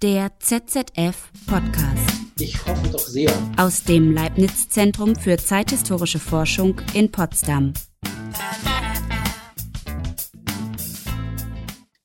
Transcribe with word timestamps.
Der 0.00 0.30
ZZF 0.38 1.32
Podcast. 1.48 2.10
Ich 2.38 2.64
hoffe 2.64 2.88
doch 2.88 3.00
sehr. 3.00 3.32
Aus 3.56 3.82
dem 3.82 4.12
Leibniz 4.12 4.68
Zentrum 4.68 5.16
für 5.16 5.36
zeithistorische 5.38 6.20
Forschung 6.20 6.80
in 6.94 7.10
Potsdam. 7.10 7.72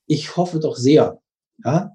Ich 0.07 0.35
hoffe 0.35 0.59
doch 0.59 0.75
sehr, 0.75 1.21
ja, 1.63 1.91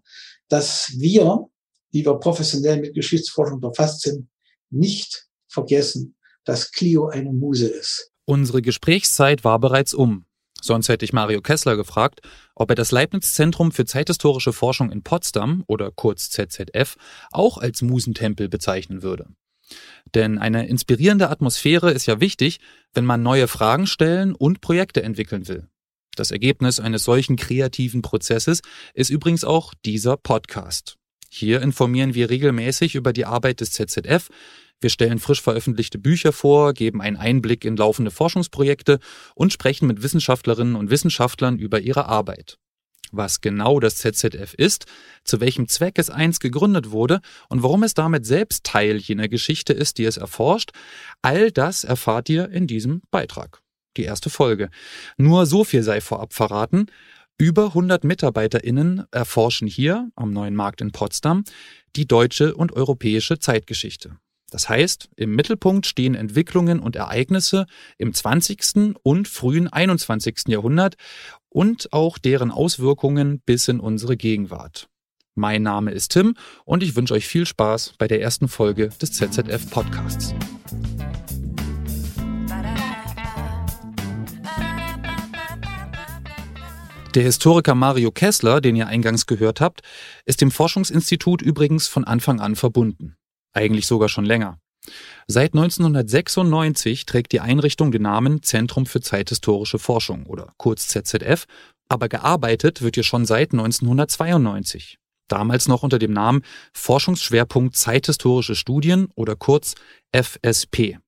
dass 0.48 0.92
wir, 0.98 1.48
die 1.92 2.06
wir 2.06 2.14
professionell 2.20 2.80
mit 2.80 2.94
Geschichtsforschung 2.94 3.60
befasst 3.60 4.02
sind, 4.02 4.28
nicht 4.70 5.26
vergessen, 5.48 6.14
dass 6.44 6.70
Clio 6.70 7.08
eine 7.08 7.32
Muse 7.32 7.66
ist. 7.66 8.12
Unsere 8.24 8.62
Gesprächszeit 8.62 9.42
war 9.42 9.58
bereits 9.58 9.94
um. 9.94 10.27
Sonst 10.60 10.88
hätte 10.88 11.04
ich 11.04 11.12
Mario 11.12 11.40
Kessler 11.40 11.76
gefragt, 11.76 12.20
ob 12.54 12.70
er 12.70 12.74
das 12.74 12.90
Leibniz 12.90 13.34
Zentrum 13.34 13.72
für 13.72 13.84
zeithistorische 13.84 14.52
Forschung 14.52 14.90
in 14.90 15.02
Potsdam 15.02 15.64
oder 15.66 15.90
kurz 15.90 16.30
ZZF 16.30 16.96
auch 17.30 17.58
als 17.58 17.82
Musentempel 17.82 18.48
bezeichnen 18.48 19.02
würde. 19.02 19.26
Denn 20.14 20.38
eine 20.38 20.66
inspirierende 20.66 21.30
Atmosphäre 21.30 21.90
ist 21.92 22.06
ja 22.06 22.20
wichtig, 22.20 22.58
wenn 22.94 23.04
man 23.04 23.22
neue 23.22 23.48
Fragen 23.48 23.86
stellen 23.86 24.34
und 24.34 24.60
Projekte 24.60 25.02
entwickeln 25.02 25.48
will. 25.48 25.68
Das 26.16 26.30
Ergebnis 26.30 26.80
eines 26.80 27.04
solchen 27.04 27.36
kreativen 27.36 28.02
Prozesses 28.02 28.62
ist 28.94 29.10
übrigens 29.10 29.44
auch 29.44 29.72
dieser 29.84 30.16
Podcast. 30.16 30.96
Hier 31.30 31.60
informieren 31.60 32.14
wir 32.14 32.30
regelmäßig 32.30 32.94
über 32.94 33.12
die 33.12 33.26
Arbeit 33.26 33.60
des 33.60 33.72
ZZF, 33.72 34.28
wir 34.80 34.90
stellen 34.90 35.18
frisch 35.18 35.42
veröffentlichte 35.42 35.98
Bücher 35.98 36.32
vor, 36.32 36.72
geben 36.72 37.00
einen 37.00 37.16
Einblick 37.16 37.64
in 37.64 37.76
laufende 37.76 38.10
Forschungsprojekte 38.10 39.00
und 39.34 39.52
sprechen 39.52 39.88
mit 39.88 40.02
Wissenschaftlerinnen 40.02 40.76
und 40.76 40.90
Wissenschaftlern 40.90 41.58
über 41.58 41.80
ihre 41.80 42.06
Arbeit. 42.06 42.58
Was 43.10 43.40
genau 43.40 43.80
das 43.80 43.96
ZZF 43.96 44.54
ist, 44.54 44.84
zu 45.24 45.40
welchem 45.40 45.66
Zweck 45.66 45.98
es 45.98 46.10
einst 46.10 46.40
gegründet 46.40 46.90
wurde 46.90 47.20
und 47.48 47.62
warum 47.62 47.82
es 47.82 47.94
damit 47.94 48.26
selbst 48.26 48.64
Teil 48.64 48.98
jener 48.98 49.28
Geschichte 49.28 49.72
ist, 49.72 49.98
die 49.98 50.04
es 50.04 50.16
erforscht, 50.18 50.70
all 51.22 51.50
das 51.50 51.84
erfahrt 51.84 52.28
ihr 52.28 52.50
in 52.50 52.66
diesem 52.66 53.02
Beitrag. 53.10 53.62
Die 53.96 54.04
erste 54.04 54.30
Folge. 54.30 54.70
Nur 55.16 55.46
so 55.46 55.64
viel 55.64 55.82
sei 55.82 56.00
vorab 56.00 56.34
verraten. 56.34 56.86
Über 57.38 57.66
100 57.66 58.04
MitarbeiterInnen 58.04 59.06
erforschen 59.10 59.66
hier 59.66 60.10
am 60.14 60.32
neuen 60.32 60.54
Markt 60.54 60.80
in 60.80 60.92
Potsdam 60.92 61.44
die 61.96 62.06
deutsche 62.06 62.54
und 62.54 62.72
europäische 62.72 63.38
Zeitgeschichte. 63.38 64.18
Das 64.50 64.68
heißt, 64.68 65.10
im 65.16 65.34
Mittelpunkt 65.34 65.86
stehen 65.86 66.14
Entwicklungen 66.14 66.80
und 66.80 66.96
Ereignisse 66.96 67.66
im 67.98 68.14
20. 68.14 68.96
und 69.02 69.28
frühen 69.28 69.68
21. 69.68 70.44
Jahrhundert 70.48 70.96
und 71.50 71.92
auch 71.92 72.16
deren 72.16 72.50
Auswirkungen 72.50 73.40
bis 73.44 73.68
in 73.68 73.78
unsere 73.78 74.16
Gegenwart. 74.16 74.88
Mein 75.34 75.62
Name 75.62 75.92
ist 75.92 76.12
Tim 76.12 76.34
und 76.64 76.82
ich 76.82 76.96
wünsche 76.96 77.14
euch 77.14 77.28
viel 77.28 77.46
Spaß 77.46 77.94
bei 77.98 78.08
der 78.08 78.22
ersten 78.22 78.48
Folge 78.48 78.88
des 79.00 79.12
ZZF 79.12 79.70
Podcasts. 79.70 80.34
Der 87.14 87.22
Historiker 87.22 87.74
Mario 87.74 88.10
Kessler, 88.10 88.60
den 88.60 88.76
ihr 88.76 88.86
eingangs 88.86 89.26
gehört 89.26 89.60
habt, 89.60 89.82
ist 90.24 90.40
dem 90.40 90.50
Forschungsinstitut 90.50 91.42
übrigens 91.42 91.86
von 91.86 92.04
Anfang 92.04 92.40
an 92.40 92.56
verbunden 92.56 93.17
eigentlich 93.58 93.86
sogar 93.86 94.08
schon 94.08 94.24
länger. 94.24 94.58
Seit 95.26 95.52
1996 95.52 97.04
trägt 97.04 97.32
die 97.32 97.40
Einrichtung 97.40 97.92
den 97.92 98.02
Namen 98.02 98.42
Zentrum 98.42 98.86
für 98.86 99.00
zeithistorische 99.00 99.78
Forschung 99.78 100.24
oder 100.26 100.54
kurz 100.56 100.88
ZZF, 100.88 101.44
aber 101.88 102.08
gearbeitet 102.08 102.80
wird 102.80 102.94
hier 102.94 103.04
schon 103.04 103.26
seit 103.26 103.52
1992. 103.52 104.98
Damals 105.28 105.68
noch 105.68 105.82
unter 105.82 105.98
dem 105.98 106.12
Namen 106.12 106.42
Forschungsschwerpunkt 106.72 107.76
Zeithistorische 107.76 108.54
Studien 108.54 109.08
oder 109.14 109.36
kurz 109.36 109.74
FSP. 110.12 110.98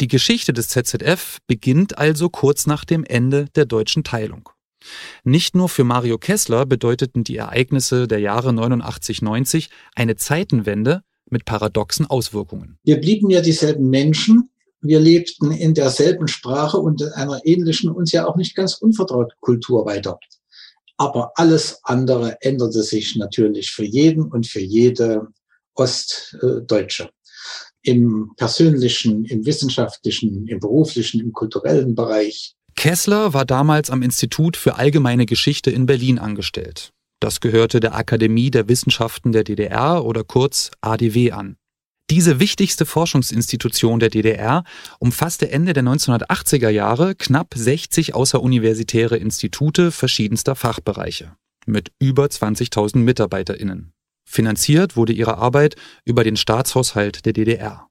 Die 0.00 0.08
Geschichte 0.08 0.52
des 0.52 0.68
ZZF 0.68 1.38
beginnt 1.46 1.98
also 1.98 2.28
kurz 2.28 2.66
nach 2.66 2.84
dem 2.84 3.04
Ende 3.04 3.46
der 3.56 3.64
deutschen 3.64 4.04
Teilung. 4.04 4.48
Nicht 5.24 5.56
nur 5.56 5.68
für 5.68 5.84
Mario 5.84 6.18
Kessler 6.18 6.66
bedeuteten 6.66 7.24
die 7.24 7.36
Ereignisse 7.36 8.06
der 8.06 8.18
Jahre 8.18 8.50
89-90 8.50 9.70
eine 9.94 10.16
Zeitenwende, 10.16 11.02
mit 11.30 11.44
paradoxen 11.44 12.06
Auswirkungen. 12.06 12.78
Wir 12.84 13.00
blieben 13.00 13.30
ja 13.30 13.40
dieselben 13.40 13.88
Menschen. 13.90 14.50
Wir 14.80 15.00
lebten 15.00 15.50
in 15.50 15.74
derselben 15.74 16.28
Sprache 16.28 16.78
und 16.78 17.00
in 17.00 17.08
einer 17.08 17.40
ähnlichen, 17.44 17.90
uns 17.90 18.12
ja 18.12 18.26
auch 18.26 18.36
nicht 18.36 18.54
ganz 18.54 18.74
unvertrauten 18.74 19.36
Kultur 19.40 19.86
weiter. 19.86 20.18
Aber 20.96 21.32
alles 21.36 21.80
andere 21.82 22.40
änderte 22.42 22.82
sich 22.82 23.16
natürlich 23.16 23.70
für 23.70 23.84
jeden 23.84 24.24
und 24.24 24.46
für 24.46 24.60
jede 24.60 25.28
Ostdeutsche. 25.74 27.10
Im 27.82 28.32
persönlichen, 28.36 29.24
im 29.24 29.44
wissenschaftlichen, 29.44 30.46
im 30.46 30.60
beruflichen, 30.60 31.20
im 31.20 31.32
kulturellen 31.32 31.94
Bereich. 31.94 32.54
Kessler 32.76 33.34
war 33.34 33.44
damals 33.44 33.90
am 33.90 34.02
Institut 34.02 34.56
für 34.56 34.76
allgemeine 34.76 35.26
Geschichte 35.26 35.70
in 35.70 35.86
Berlin 35.86 36.18
angestellt. 36.18 36.92
Das 37.24 37.40
gehörte 37.40 37.80
der 37.80 37.94
Akademie 37.94 38.50
der 38.50 38.68
Wissenschaften 38.68 39.32
der 39.32 39.44
DDR 39.44 40.04
oder 40.04 40.24
kurz 40.24 40.70
ADW 40.82 41.32
an. 41.32 41.56
Diese 42.10 42.38
wichtigste 42.38 42.84
Forschungsinstitution 42.84 43.98
der 43.98 44.10
DDR 44.10 44.62
umfasste 44.98 45.50
Ende 45.50 45.72
der 45.72 45.84
1980er 45.84 46.68
Jahre 46.68 47.14
knapp 47.14 47.54
60 47.56 48.14
außeruniversitäre 48.14 49.16
Institute 49.16 49.90
verschiedenster 49.90 50.54
Fachbereiche 50.54 51.34
mit 51.64 51.92
über 51.98 52.26
20.000 52.26 52.98
Mitarbeiterinnen. 52.98 53.94
Finanziert 54.28 54.94
wurde 54.94 55.14
ihre 55.14 55.38
Arbeit 55.38 55.76
über 56.04 56.24
den 56.24 56.36
Staatshaushalt 56.36 57.24
der 57.24 57.32
DDR. 57.32 57.88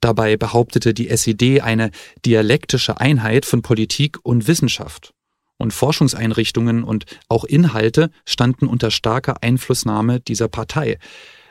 Dabei 0.00 0.36
behauptete 0.36 0.92
die 0.92 1.08
SED 1.08 1.60
eine 1.60 1.92
dialektische 2.26 2.98
Einheit 2.98 3.46
von 3.46 3.62
Politik 3.62 4.18
und 4.24 4.48
Wissenschaft 4.48 5.14
und 5.58 5.72
Forschungseinrichtungen 5.72 6.84
und 6.84 7.06
auch 7.28 7.44
Inhalte 7.44 8.10
standen 8.26 8.66
unter 8.66 8.90
starker 8.90 9.42
Einflussnahme 9.42 10.20
dieser 10.20 10.48
Partei, 10.48 10.98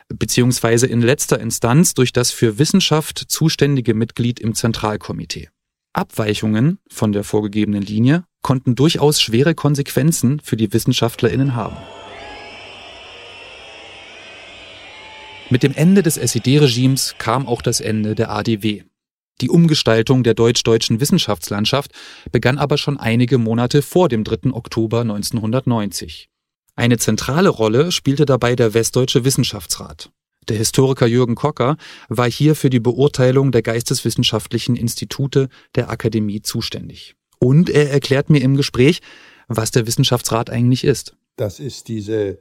beziehungsweise 0.09 0.87
in 0.87 1.01
letzter 1.01 1.39
Instanz 1.39 1.93
durch 1.93 2.13
das 2.13 2.31
für 2.31 2.59
Wissenschaft 2.59 3.17
zuständige 3.17 3.93
Mitglied 3.93 4.39
im 4.39 4.55
Zentralkomitee. 4.55 5.49
Abweichungen 5.93 6.79
von 6.89 7.11
der 7.11 7.23
vorgegebenen 7.23 7.81
Linie 7.81 8.23
konnten 8.41 8.75
durchaus 8.75 9.21
schwere 9.21 9.55
Konsequenzen 9.55 10.39
für 10.39 10.57
die 10.57 10.71
Wissenschaftlerinnen 10.73 11.55
haben. 11.55 11.77
Mit 15.49 15.63
dem 15.63 15.73
Ende 15.73 16.01
des 16.01 16.15
SED-Regimes 16.15 17.15
kam 17.17 17.45
auch 17.45 17.61
das 17.61 17.81
Ende 17.81 18.15
der 18.15 18.31
ADW. 18.31 18.83
Die 19.41 19.49
Umgestaltung 19.49 20.21
der 20.23 20.35
deutsch-deutschen 20.35 20.99
Wissenschaftslandschaft 21.01 21.91
begann 22.31 22.59
aber 22.59 22.77
schon 22.77 22.97
einige 22.97 23.39
Monate 23.39 23.81
vor 23.81 24.07
dem 24.07 24.23
3. 24.23 24.51
Oktober 24.53 25.01
1990. 25.01 26.29
Eine 26.75 26.99
zentrale 26.99 27.49
Rolle 27.49 27.91
spielte 27.91 28.25
dabei 28.25 28.55
der 28.55 28.75
Westdeutsche 28.75 29.25
Wissenschaftsrat. 29.25 30.11
Der 30.47 30.57
Historiker 30.57 31.07
Jürgen 31.07 31.35
Kocker 31.35 31.77
war 32.07 32.29
hier 32.29 32.55
für 32.55 32.69
die 32.69 32.79
Beurteilung 32.79 33.51
der 33.51 33.63
geisteswissenschaftlichen 33.63 34.75
Institute 34.75 35.49
der 35.75 35.89
Akademie 35.89 36.41
zuständig. 36.41 37.15
Und 37.39 37.69
er 37.69 37.91
erklärt 37.91 38.29
mir 38.29 38.41
im 38.41 38.55
Gespräch, 38.55 39.01
was 39.47 39.71
der 39.71 39.87
Wissenschaftsrat 39.87 40.51
eigentlich 40.51 40.83
ist. 40.83 41.15
Das 41.35 41.59
ist 41.59 41.87
diese 41.87 42.39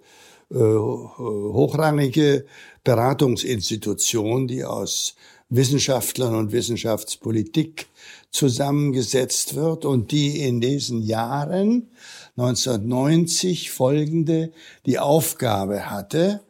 äh, 0.50 0.54
hochrangige 0.54 2.44
Beratungsinstitution, 2.84 4.46
die 4.46 4.64
aus 4.64 5.14
Wissenschaftlern 5.50 6.34
und 6.36 6.52
Wissenschaftspolitik 6.52 7.88
zusammengesetzt 8.30 9.56
wird 9.56 9.84
und 9.84 10.12
die 10.12 10.40
in 10.40 10.60
diesen 10.60 11.02
Jahren 11.02 11.90
1990 12.36 13.72
folgende 13.72 14.52
die 14.86 15.00
Aufgabe 15.00 15.90
hatte, 15.90 16.40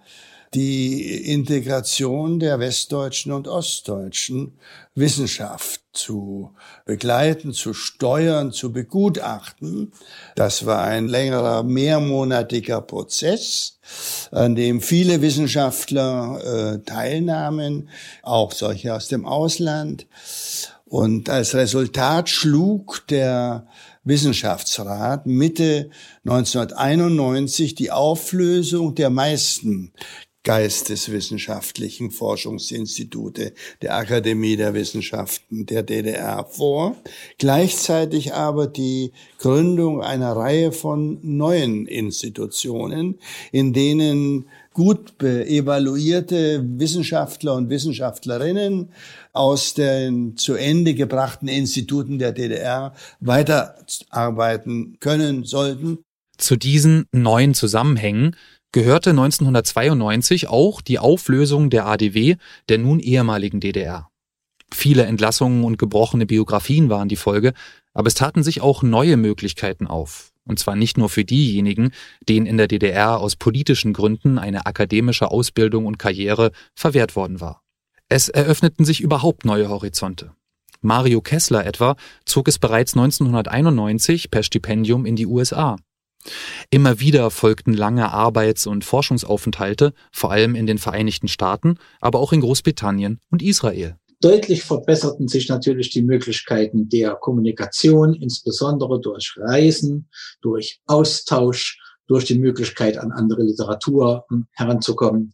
die 0.55 1.33
Integration 1.33 2.41
der 2.41 2.59
westdeutschen 2.59 3.33
und 3.33 3.47
ostdeutschen 3.47 4.59
Wissenschaft 4.95 5.81
zu 5.93 6.55
begleiten, 6.85 7.53
zu 7.53 7.73
steuern, 7.73 8.53
zu 8.53 8.73
begutachten. 8.73 9.93
Das 10.35 10.67
war 10.67 10.83
ein 10.83 11.07
längerer, 11.07 11.63
mehrmonatiger 11.63 12.81
Prozess, 12.81 13.79
an 14.33 14.57
dem 14.57 14.81
viele 14.81 15.23
Wissenschaftler 15.23 16.41
äh, 16.43 16.85
teilnahmen, 16.85 17.89
auch 18.23 18.53
solche 18.53 18.95
aus 18.95 19.09
dem 19.09 19.27
Ausland. 19.27 20.07
Und 20.85 21.31
als 21.31 21.55
Resultat 21.55 22.29
schlug 22.29 23.07
der 23.09 23.69
Wissenschaftsrat 24.03 25.27
Mitte 25.27 25.91
1991 26.25 27.77
die 27.77 27.93
Auflösung 27.93 28.97
der 28.97 29.11
meisten 29.11 29.93
geisteswissenschaftlichen 30.43 32.11
Forschungsinstitute 32.11 33.53
der 33.83 33.97
Akademie 33.97 34.57
der 34.57 34.73
Wissenschaften 34.73 35.67
der 35.67 35.83
DDR 35.83 36.47
vor, 36.47 36.97
gleichzeitig 37.39 38.33
aber 38.33 38.67
die 38.67 39.13
Gründung 39.39 40.03
einer 40.03 40.33
Reihe 40.33 40.73
von 40.73 41.19
neuen 41.23 41.87
Institutionen, 41.87 43.19
in 43.53 43.75
denen 43.75 44.47
gut 44.73 45.21
evaluierte 45.23 46.65
Wissenschaftler 46.79 47.55
und 47.55 47.69
Wissenschaftlerinnen 47.69 48.91
aus 49.33 49.75
den 49.75 50.37
zu 50.37 50.55
Ende 50.55 50.95
gebrachten 50.95 51.49
Instituten 51.49 52.19
der 52.19 52.33
DDR 52.33 52.95
weiterarbeiten 53.21 54.97
können 55.01 55.45
sollten. 55.45 55.99
Zu 56.39 56.57
diesen 56.57 57.05
neuen 57.13 57.53
Zusammenhängen 57.53 58.37
gehörte 58.73 59.11
1992 59.11 60.49
auch 60.49 60.81
die 60.81 60.99
Auflösung 60.99 61.71
der 61.71 61.87
ADW, 61.87 62.37
der 62.69 62.79
nun 62.79 63.01
ehemaligen 63.01 63.61
DDR. 63.61 64.09
Viele 64.73 65.05
Entlassungen 65.05 65.65
und 65.65 65.79
gebrochene 65.79 66.27
Biografien 66.27 66.89
waren 66.89 67.09
die 67.09 67.17
Folge, 67.17 67.53
aber 67.93 68.07
es 68.07 68.15
taten 68.15 68.43
sich 68.43 68.61
auch 68.61 68.83
neue 68.83 69.17
Möglichkeiten 69.17 69.87
auf. 69.87 70.33
Und 70.45 70.59
zwar 70.59 70.77
nicht 70.77 70.97
nur 70.97 71.09
für 71.09 71.25
diejenigen, 71.25 71.93
denen 72.29 72.47
in 72.47 72.57
der 72.57 72.69
DDR 72.69 73.19
aus 73.19 73.37
politischen 73.37 73.93
Gründen 73.93 74.39
eine 74.39 74.67
akademische 74.67 75.31
Ausbildung 75.31 75.87
und 75.87 75.99
Karriere 75.99 76.51
verwehrt 76.75 77.15
worden 77.15 77.41
war. 77.41 77.63
Es 78.09 78.29
eröffneten 78.29 78.85
sich 78.85 79.01
überhaupt 79.01 79.45
neue 79.45 79.69
Horizonte. 79.69 80.33
Mario 80.81 81.21
Kessler 81.21 81.67
etwa 81.67 81.97
zog 82.25 82.49
es 82.49 82.59
bereits 82.59 82.95
1991 82.95 84.31
per 84.31 84.43
Stipendium 84.43 85.05
in 85.05 85.15
die 85.15 85.27
USA. 85.27 85.77
Immer 86.71 87.01
wieder 87.01 87.31
folgten 87.31 87.73
lange 87.73 88.13
Arbeits- 88.13 88.67
und 88.67 88.85
Forschungsaufenthalte, 88.85 89.95
vor 90.13 90.31
allem 90.31 90.55
in 90.55 90.67
den 90.67 90.79
Vereinigten 90.79 91.29
Staaten, 91.29 91.79
aber 92.01 92.19
auch 92.19 92.33
in 92.33 92.41
Großbritannien 92.41 93.21
und 93.31 93.43
Israel. 93.43 93.97
Deutlich 94.23 94.65
verbesserten 94.65 95.29
sich 95.29 95.49
natürlich 95.49 95.89
die 95.91 96.03
Möglichkeiten 96.03 96.91
der 96.91 97.15
Kommunikation, 97.15 98.13
insbesondere 98.13 99.01
durch 99.01 99.35
Reisen, 99.39 100.11
durch 100.43 100.81
Austausch, 100.87 101.79
durch 102.07 102.27
die 102.27 102.39
Möglichkeit, 102.39 102.99
an 102.99 103.13
andere 103.13 103.43
Literatur 103.43 104.27
heranzukommen. 104.53 105.33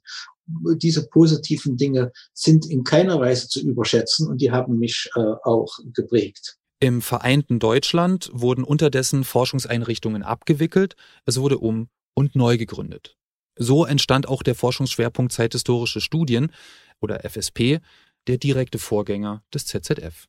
Diese 0.77 1.09
positiven 1.09 1.77
Dinge 1.77 2.13
sind 2.33 2.71
in 2.71 2.85
keiner 2.85 3.19
Weise 3.19 3.49
zu 3.49 3.61
überschätzen 3.61 4.29
und 4.29 4.41
die 4.41 4.53
haben 4.53 4.79
mich 4.79 5.11
äh, 5.17 5.21
auch 5.43 5.79
geprägt. 5.93 6.57
Im 6.79 7.01
vereinten 7.01 7.59
Deutschland 7.59 8.31
wurden 8.33 8.63
unterdessen 8.63 9.25
Forschungseinrichtungen 9.25 10.23
abgewickelt, 10.23 10.95
es 11.25 11.41
wurde 11.41 11.59
um 11.59 11.89
und 12.15 12.37
neu 12.37 12.59
gegründet. 12.59 13.17
So 13.59 13.87
entstand 13.87 14.29
auch 14.29 14.43
der 14.43 14.55
Forschungsschwerpunkt 14.55 15.33
Zeithistorische 15.33 16.03
Studien 16.03 16.53
oder 17.01 17.21
FSP, 17.29 17.81
der 18.27 18.37
direkte 18.37 18.79
Vorgänger 18.79 19.43
des 19.55 19.67
ZZF. 19.67 20.27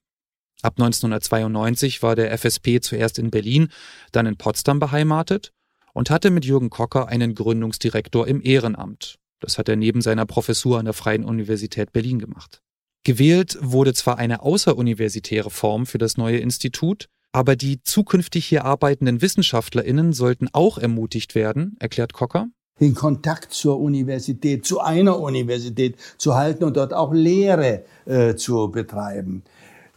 Ab 0.62 0.74
1992 0.78 2.02
war 2.02 2.16
der 2.16 2.36
FSP 2.38 2.80
zuerst 2.80 3.20
in 3.20 3.30
Berlin, 3.30 3.68
dann 4.12 4.26
in 4.26 4.38
Potsdam 4.38 4.80
beheimatet 4.80 5.52
und 5.94 6.10
hatte 6.10 6.32
mit 6.32 6.46
Jürgen 6.46 6.70
Kocker 6.70 7.10
einen 7.10 7.36
Gründungsdirektor 7.36 8.28
im 8.28 8.42
Ehrenamt. 8.42 9.20
Das 9.40 9.58
hat 9.58 9.70
er 9.70 9.76
neben 9.76 10.02
seiner 10.02 10.26
Professur 10.26 10.80
an 10.80 10.86
der 10.86 10.94
Freien 10.94 11.26
Universität 11.26 11.92
Berlin 11.92 12.20
gemacht. 12.20 12.64
Gewählt 13.08 13.58
wurde 13.62 13.94
zwar 13.94 14.18
eine 14.18 14.42
außeruniversitäre 14.42 15.50
Form 15.50 15.86
für 15.86 15.98
das 15.98 16.18
neue 16.18 16.40
Institut, 16.40 17.08
aber 17.32 17.56
die 17.56 17.82
zukünftig 17.82 18.46
hier 18.46 18.66
arbeitenden 18.66 19.22
WissenschaftlerInnen 19.22 20.12
sollten 20.12 20.50
auch 20.52 20.78
ermutigt 20.78 21.34
werden, 21.34 21.78
erklärt 21.80 22.12
Kocker. 22.12 22.48
Den 22.82 22.96
Kontakt 22.96 23.54
zur 23.54 23.80
Universität, 23.80 24.66
zu 24.66 24.82
einer 24.82 25.22
Universität 25.22 25.96
zu 26.18 26.36
halten 26.36 26.66
und 26.66 26.76
dort 26.76 26.94
auch 26.94 27.14
Lehre 27.14 27.86
äh, 28.04 28.36
zu 28.36 28.70
betreiben. 28.72 29.44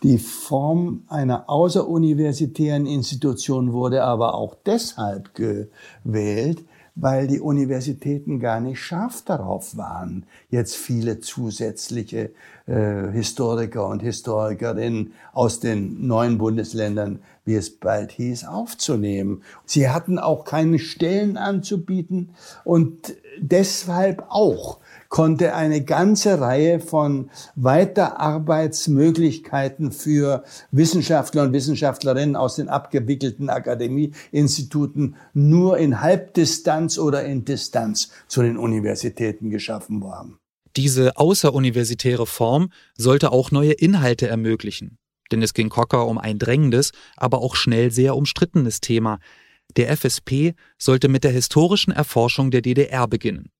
Die 0.04 0.18
Form 0.18 1.02
einer 1.08 1.50
außeruniversitären 1.50 2.86
Institution 2.86 3.72
wurde 3.72 4.04
aber 4.04 4.34
auch 4.34 4.54
deshalb 4.64 5.34
gewählt, 5.34 6.64
weil 6.94 7.26
die 7.26 7.40
Universitäten 7.40 8.40
gar 8.40 8.60
nicht 8.60 8.80
scharf 8.80 9.22
darauf 9.22 9.76
waren, 9.76 10.26
jetzt 10.50 10.76
viele 10.76 11.20
zusätzliche 11.20 12.30
äh, 12.66 13.10
Historiker 13.12 13.86
und 13.88 14.00
Historikerinnen 14.00 15.12
aus 15.32 15.60
den 15.60 16.06
neuen 16.06 16.38
Bundesländern, 16.38 17.20
wie 17.44 17.54
es 17.54 17.70
bald 17.78 18.12
hieß, 18.12 18.44
aufzunehmen. 18.44 19.42
Sie 19.64 19.88
hatten 19.88 20.18
auch 20.18 20.44
keine 20.44 20.78
Stellen 20.78 21.36
anzubieten 21.36 22.30
und 22.64 23.14
deshalb 23.40 24.24
auch 24.28 24.78
konnte 25.10 25.54
eine 25.54 25.84
ganze 25.84 26.40
Reihe 26.40 26.80
von 26.80 27.28
Weiterarbeitsmöglichkeiten 27.56 29.92
für 29.92 30.44
Wissenschaftler 30.70 31.42
und 31.42 31.52
Wissenschaftlerinnen 31.52 32.36
aus 32.36 32.56
den 32.56 32.70
abgewickelten 32.70 33.50
Akademieinstituten 33.50 35.16
nur 35.34 35.76
in 35.78 36.00
Halbdistanz 36.00 36.98
oder 36.98 37.22
in 37.24 37.44
Distanz 37.44 38.10
zu 38.28 38.40
den 38.40 38.56
Universitäten 38.56 39.50
geschaffen 39.50 40.00
worden. 40.00 40.38
Diese 40.76 41.16
außeruniversitäre 41.16 42.26
Form 42.26 42.70
sollte 42.96 43.32
auch 43.32 43.50
neue 43.50 43.72
Inhalte 43.72 44.28
ermöglichen. 44.28 44.98
Denn 45.32 45.42
es 45.42 45.54
ging 45.54 45.68
Cocker 45.68 46.06
um 46.06 46.18
ein 46.18 46.38
drängendes, 46.38 46.92
aber 47.16 47.38
auch 47.38 47.56
schnell 47.56 47.90
sehr 47.90 48.14
umstrittenes 48.14 48.80
Thema. 48.80 49.18
Der 49.76 49.96
FSP 49.96 50.54
sollte 50.78 51.08
mit 51.08 51.24
der 51.24 51.32
historischen 51.32 51.90
Erforschung 51.90 52.52
der 52.52 52.62
DDR 52.62 53.08
beginnen 53.08 53.50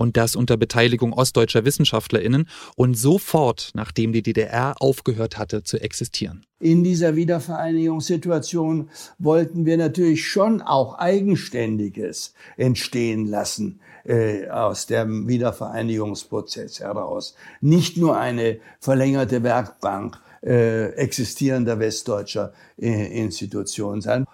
und 0.00 0.16
das 0.16 0.34
unter 0.34 0.56
Beteiligung 0.56 1.12
ostdeutscher 1.12 1.66
Wissenschaftlerinnen 1.66 2.48
und 2.74 2.94
sofort, 2.94 3.70
nachdem 3.74 4.14
die 4.14 4.22
DDR 4.22 4.80
aufgehört 4.80 5.36
hatte 5.36 5.62
zu 5.62 5.78
existieren. 5.78 6.46
In 6.58 6.82
dieser 6.82 7.16
Wiedervereinigungssituation 7.16 8.88
wollten 9.18 9.66
wir 9.66 9.76
natürlich 9.76 10.26
schon 10.26 10.62
auch 10.62 10.98
Eigenständiges 10.98 12.32
entstehen 12.56 13.26
lassen 13.26 13.80
äh, 14.04 14.48
aus 14.48 14.86
dem 14.86 15.28
Wiedervereinigungsprozess 15.28 16.80
heraus. 16.80 17.34
Nicht 17.60 17.98
nur 17.98 18.18
eine 18.18 18.58
verlängerte 18.78 19.42
Werkbank 19.42 20.18
äh, 20.42 20.92
existierender 20.94 21.78
westdeutscher 21.78 22.54
äh, 22.78 23.18
Institutionen 23.20 24.00
sein 24.00 24.24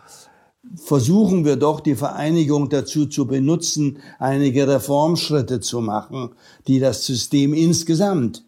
versuchen 0.74 1.44
wir 1.44 1.56
doch, 1.56 1.80
die 1.80 1.94
Vereinigung 1.94 2.68
dazu 2.68 3.06
zu 3.06 3.26
benutzen, 3.26 3.98
einige 4.18 4.66
Reformschritte 4.68 5.60
zu 5.60 5.80
machen, 5.80 6.30
die 6.66 6.80
das 6.80 7.06
System 7.06 7.54
insgesamt 7.54 8.44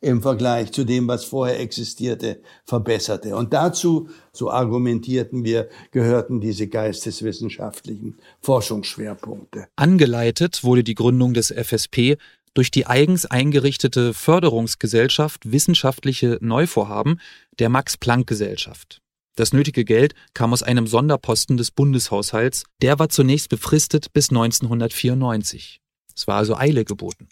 im 0.00 0.22
Vergleich 0.22 0.72
zu 0.72 0.84
dem, 0.84 1.08
was 1.08 1.24
vorher 1.24 1.58
existierte, 1.58 2.40
verbesserte. 2.64 3.36
Und 3.36 3.52
dazu, 3.52 4.08
so 4.32 4.50
argumentierten 4.50 5.44
wir, 5.44 5.68
gehörten 5.90 6.40
diese 6.40 6.68
geisteswissenschaftlichen 6.68 8.16
Forschungsschwerpunkte. 8.40 9.66
Angeleitet 9.76 10.62
wurde 10.62 10.84
die 10.84 10.94
Gründung 10.94 11.34
des 11.34 11.50
FSP 11.50 12.16
durch 12.54 12.70
die 12.70 12.86
eigens 12.86 13.26
eingerichtete 13.26 14.14
Förderungsgesellschaft 14.14 15.50
Wissenschaftliche 15.50 16.38
Neuvorhaben 16.40 17.20
der 17.58 17.68
Max-Planck-Gesellschaft. 17.68 19.00
Das 19.38 19.52
nötige 19.52 19.84
Geld 19.84 20.16
kam 20.34 20.52
aus 20.52 20.64
einem 20.64 20.88
Sonderposten 20.88 21.56
des 21.56 21.70
Bundeshaushalts, 21.70 22.64
der 22.82 22.98
war 22.98 23.08
zunächst 23.08 23.48
befristet 23.50 24.12
bis 24.12 24.30
1994. 24.30 25.80
Es 26.12 26.26
war 26.26 26.38
also 26.38 26.56
Eile 26.56 26.84
geboten. 26.84 27.28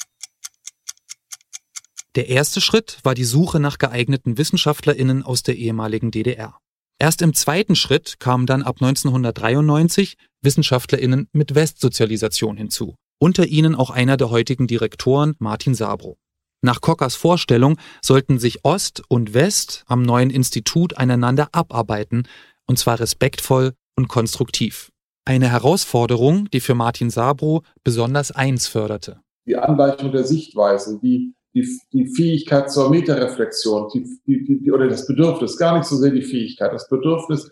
Der 2.14 2.28
erste 2.28 2.60
Schritt 2.60 3.00
war 3.02 3.16
die 3.16 3.24
Suche 3.24 3.58
nach 3.58 3.78
geeigneten 3.78 4.38
Wissenschaftlerinnen 4.38 5.24
aus 5.24 5.42
der 5.42 5.56
ehemaligen 5.56 6.12
DDR. 6.12 6.56
Erst 7.00 7.22
im 7.22 7.34
zweiten 7.34 7.74
Schritt 7.74 8.20
kamen 8.20 8.46
dann 8.46 8.62
ab 8.62 8.76
1993 8.80 10.16
Wissenschaftlerinnen 10.42 11.28
mit 11.32 11.56
Westsozialisation 11.56 12.56
hinzu, 12.56 12.94
unter 13.18 13.48
ihnen 13.48 13.74
auch 13.74 13.90
einer 13.90 14.16
der 14.16 14.30
heutigen 14.30 14.68
Direktoren 14.68 15.34
Martin 15.40 15.74
Sabro. 15.74 16.18
Nach 16.66 16.80
Kockers 16.80 17.14
Vorstellung 17.14 17.76
sollten 18.02 18.40
sich 18.40 18.64
Ost 18.64 19.00
und 19.08 19.34
West 19.34 19.84
am 19.86 20.02
neuen 20.02 20.30
Institut 20.30 20.96
einander 20.98 21.46
abarbeiten, 21.52 22.26
und 22.66 22.76
zwar 22.76 22.98
respektvoll 22.98 23.74
und 23.94 24.08
konstruktiv. 24.08 24.90
Eine 25.24 25.48
Herausforderung, 25.48 26.50
die 26.50 26.58
für 26.58 26.74
Martin 26.74 27.08
Sabro 27.08 27.62
besonders 27.84 28.32
eins 28.32 28.66
förderte. 28.66 29.20
Die 29.46 29.54
Angleichung 29.54 30.10
der 30.10 30.24
Sichtweisen, 30.24 31.00
die, 31.00 31.34
die, 31.54 31.68
die 31.92 32.08
Fähigkeit 32.08 32.68
zur 32.68 32.90
Metareflexion, 32.90 33.88
die, 33.94 34.18
die, 34.26 34.58
die, 34.64 34.72
oder 34.72 34.88
das 34.88 35.06
Bedürfnis, 35.06 35.56
gar 35.56 35.78
nicht 35.78 35.86
so 35.86 35.94
sehr 35.94 36.10
die 36.10 36.22
Fähigkeit, 36.22 36.72
das 36.72 36.88
Bedürfnis, 36.88 37.48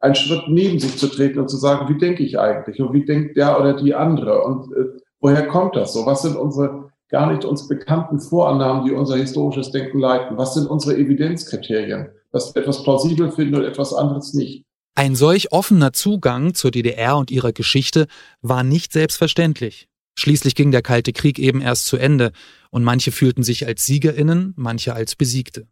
einen 0.00 0.14
Schritt 0.14 0.48
neben 0.48 0.78
sich 0.80 0.96
zu 0.96 1.08
treten 1.08 1.38
und 1.38 1.50
zu 1.50 1.58
sagen, 1.58 1.94
wie 1.94 1.98
denke 1.98 2.22
ich 2.22 2.38
eigentlich 2.38 2.80
und 2.80 2.94
wie 2.94 3.04
denkt 3.04 3.36
der 3.36 3.60
oder 3.60 3.74
die 3.74 3.94
andere 3.94 4.42
und 4.42 4.72
äh, 4.74 5.02
woher 5.20 5.46
kommt 5.48 5.76
das 5.76 5.92
so? 5.92 6.06
Was 6.06 6.22
sind 6.22 6.36
unsere 6.36 6.83
gar 7.14 7.32
nicht 7.32 7.44
uns 7.44 7.68
bekannten 7.68 8.18
Vorannahmen, 8.18 8.84
die 8.84 8.90
unser 8.90 9.14
historisches 9.16 9.70
Denken 9.70 10.00
leiten. 10.00 10.36
Was 10.36 10.54
sind 10.54 10.66
unsere 10.66 10.96
Evidenzkriterien? 10.96 12.08
Dass 12.32 12.52
wir 12.52 12.62
etwas 12.62 12.82
plausibel 12.82 13.30
finden 13.30 13.54
und 13.54 13.62
etwas 13.62 13.94
anderes 13.94 14.34
nicht. 14.34 14.64
Ein 14.96 15.14
solch 15.14 15.52
offener 15.52 15.92
Zugang 15.92 16.54
zur 16.54 16.72
DDR 16.72 17.16
und 17.16 17.30
ihrer 17.30 17.52
Geschichte 17.52 18.08
war 18.42 18.64
nicht 18.64 18.92
selbstverständlich. 18.92 19.86
Schließlich 20.18 20.56
ging 20.56 20.72
der 20.72 20.82
Kalte 20.82 21.12
Krieg 21.12 21.38
eben 21.38 21.60
erst 21.60 21.86
zu 21.86 21.98
Ende 21.98 22.32
und 22.70 22.82
manche 22.82 23.12
fühlten 23.12 23.44
sich 23.44 23.64
als 23.64 23.86
Siegerinnen, 23.86 24.52
manche 24.56 24.92
als 24.94 25.14
Besiegte. 25.14 25.68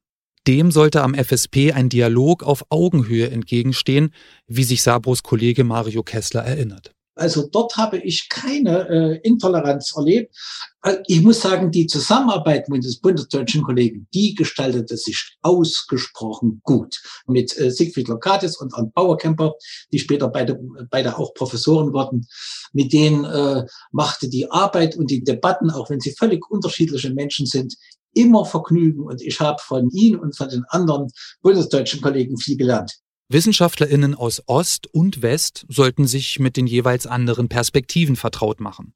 Dem 0.46 0.70
sollte 0.70 1.02
am 1.02 1.12
FSP 1.12 1.72
ein 1.72 1.88
Dialog 1.88 2.44
auf 2.44 2.66
Augenhöhe 2.68 3.30
entgegenstehen, 3.30 4.14
wie 4.46 4.62
sich 4.62 4.84
Sabros 4.84 5.25
Kollege 5.25 5.64
Mario 5.64 6.04
Kessler 6.04 6.42
erinnert. 6.42 6.92
Also 7.14 7.47
dort 7.47 7.76
habe 7.76 7.99
ich 7.99 8.28
keine 8.28 8.88
äh, 8.88 9.21
Intoleranz 9.23 9.95
erlebt. 9.97 10.35
Äh, 10.83 10.97
ich 11.07 11.21
muss 11.21 11.40
sagen, 11.40 11.71
die 11.71 11.87
Zusammenarbeit 11.87 12.69
mit 12.69 12.85
den 12.85 12.95
bundesdeutschen 13.02 13.62
Kollegen, 13.62 14.09
die 14.14 14.35
gestaltete 14.35 14.97
sich 14.97 15.37
ausgesprochen 15.42 16.61
gut. 16.64 17.00
Mit 17.26 17.57
äh, 17.59 17.71
Siegfried 17.71 18.09
Lokatis 18.09 18.57
und 18.57 18.75
Arndt 18.75 18.95
Bauerkemper, 18.95 19.54
die 19.92 19.99
später 19.99 20.28
beide, 20.28 20.59
beide 20.90 21.19
auch 21.19 21.35
Professoren 21.35 21.92
wurden. 21.92 22.26
Mit 22.73 22.92
denen 22.92 23.25
äh, 23.25 23.66
machte 23.90 24.28
die 24.28 24.50
Arbeit 24.50 24.97
und 24.97 25.11
die 25.11 25.23
Debatten, 25.23 25.71
auch 25.71 25.90
wenn 25.90 26.00
sie 26.00 26.14
völlig 26.19 26.50
unterschiedliche 26.50 27.12
Menschen 27.12 27.45
sind, 27.45 27.75
immer 28.14 28.47
Vergnügen. 28.47 29.02
Und 29.02 29.21
ich 29.21 29.38
habe 29.40 29.61
von 29.62 29.90
Ihnen 29.90 30.19
und 30.19 30.37
von 30.37 30.49
den 30.49 30.64
anderen 30.69 31.09
bundesdeutschen 31.42 32.00
Kollegen 32.00 32.38
viel 32.38 32.57
gelernt. 32.57 33.01
WissenschaftlerInnen 33.32 34.14
aus 34.14 34.42
Ost 34.46 34.86
und 34.92 35.22
West 35.22 35.66
sollten 35.68 36.06
sich 36.06 36.38
mit 36.38 36.56
den 36.56 36.66
jeweils 36.66 37.06
anderen 37.06 37.48
Perspektiven 37.48 38.16
vertraut 38.16 38.60
machen. 38.60 38.94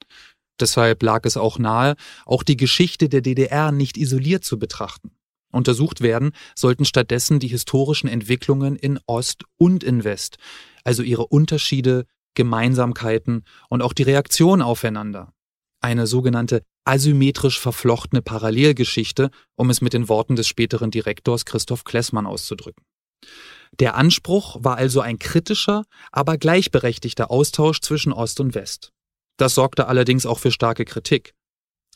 Deshalb 0.61 1.03
lag 1.03 1.25
es 1.25 1.37
auch 1.37 1.59
nahe, 1.59 1.97
auch 2.25 2.43
die 2.43 2.57
Geschichte 2.57 3.09
der 3.09 3.21
DDR 3.21 3.73
nicht 3.73 3.97
isoliert 3.97 4.45
zu 4.45 4.59
betrachten. 4.59 5.11
Untersucht 5.53 6.01
werden 6.01 6.33
sollten 6.55 6.85
stattdessen 6.85 7.41
die 7.41 7.49
historischen 7.49 8.09
Entwicklungen 8.09 8.77
in 8.77 8.99
Ost 9.07 9.45
und 9.59 9.85
in 9.85 10.05
West, 10.05 10.37
also 10.85 11.03
ihre 11.03 11.27
Unterschiede, 11.27 12.07
Gemeinsamkeiten 12.35 13.45
und 13.69 13.83
auch 13.83 13.93
die 13.93 14.03
Reaktion 14.03 14.61
aufeinander. 14.61 15.33
Eine 15.81 16.07
sogenannte 16.07 16.63
asymmetrisch 16.85 17.59
verflochtene 17.59 18.23
Parallelgeschichte, 18.23 19.31
um 19.57 19.71
es 19.71 19.81
mit 19.81 19.93
den 19.93 20.09
Worten 20.09 20.37
des 20.37 20.47
späteren 20.47 20.91
Direktors 20.91 21.45
Christoph 21.45 21.85
Klessmann 21.85 22.27
auszudrücken. 22.27 22.85
Der 23.81 23.97
Anspruch 23.97 24.57
war 24.61 24.77
also 24.77 25.01
ein 25.01 25.19
kritischer, 25.19 25.85
aber 26.13 26.39
gleichberechtigter 26.39 27.31
Austausch 27.31 27.81
zwischen 27.81 28.13
Ost 28.13 28.41
und 28.41 28.55
West. 28.55 28.93
Das 29.37 29.55
sorgte 29.55 29.87
allerdings 29.89 30.27
auch 30.27 30.39
für 30.39 30.51
starke 30.51 30.85
Kritik. 30.85 31.35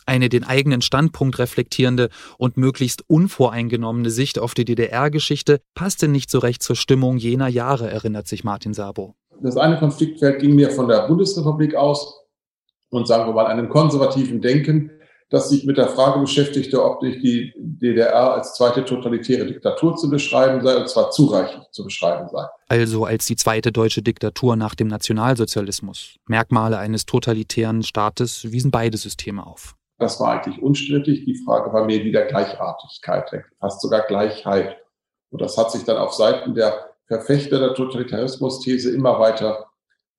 Eine 0.07 0.29
den 0.29 0.45
eigenen 0.45 0.83
Standpunkt 0.83 1.39
reflektierende 1.39 2.09
und 2.39 2.57
möglichst 2.57 3.05
unvoreingenommene 3.09 4.11
Sicht 4.11 4.39
auf 4.39 4.55
die 4.55 4.65
DDR-Geschichte 4.65 5.61
passte 5.75 6.09
nicht 6.09 6.31
so 6.31 6.39
recht 6.39 6.63
zur 6.63 6.77
Stimmung 6.77 7.17
jener 7.17 7.49
Jahre, 7.49 7.91
erinnert 7.91 8.27
sich 8.27 8.43
Martin 8.43 8.75
Sabo. 8.75 9.15
Das 9.43 9.57
eine 9.57 9.79
Konfliktfeld 9.79 10.41
ging 10.41 10.55
mir 10.55 10.71
von 10.71 10.89
der 10.89 11.07
Bundesrepublik 11.07 11.75
aus 11.75 12.21
und 12.91 13.07
sagen 13.07 13.27
wir 13.27 13.35
mal 13.35 13.47
einem 13.47 13.69
konservativen 13.69 14.41
Denken 14.41 14.91
das 15.31 15.49
sich 15.49 15.65
mit 15.65 15.79
der 15.79 15.89
Frage 15.89 16.19
beschäftigte, 16.21 16.85
ob 16.85 17.03
nicht 17.03 17.23
die 17.23 17.55
DDR 17.57 18.35
als 18.35 18.55
zweite 18.55 18.85
totalitäre 18.85 19.47
Diktatur 19.47 19.97
zu 19.97 20.11
beschreiben 20.11 20.61
sei, 20.61 20.77
und 20.77 20.89
zwar 20.89 21.11
zureichend 21.13 21.67
zu 21.71 21.85
beschreiben 21.85 22.29
sei. 22.29 22.45
Also 22.69 23.05
als 23.05 23.27
die 23.27 23.37
zweite 23.37 23.71
deutsche 23.71 24.03
Diktatur 24.03 24.57
nach 24.57 24.75
dem 24.75 24.89
Nationalsozialismus. 24.89 26.17
Merkmale 26.27 26.79
eines 26.79 27.07
totalitären 27.07 27.85
Staates 27.85 28.51
wiesen 28.51 28.73
beide 28.73 28.99
Systeme 28.99 29.47
auf. 29.47 29.77
Das 29.99 30.19
war 30.19 30.33
eigentlich 30.33 30.61
unstrittig. 30.61 31.25
Die 31.25 31.41
Frage 31.45 31.73
war 31.73 31.85
mehr 31.85 32.01
die 32.01 32.11
der 32.11 32.27
Gleichartigkeit, 32.27 33.31
fast 33.61 33.81
sogar 33.83 34.01
Gleichheit. 34.03 34.79
Und 35.31 35.41
das 35.41 35.57
hat 35.57 35.71
sich 35.71 35.85
dann 35.85 35.99
auf 35.99 36.13
Seiten 36.13 36.55
der 36.55 36.91
Verfechter 37.07 37.61
der 37.61 37.75
Totalitarismus-These 37.75 38.93
immer 38.93 39.21
weiter 39.21 39.70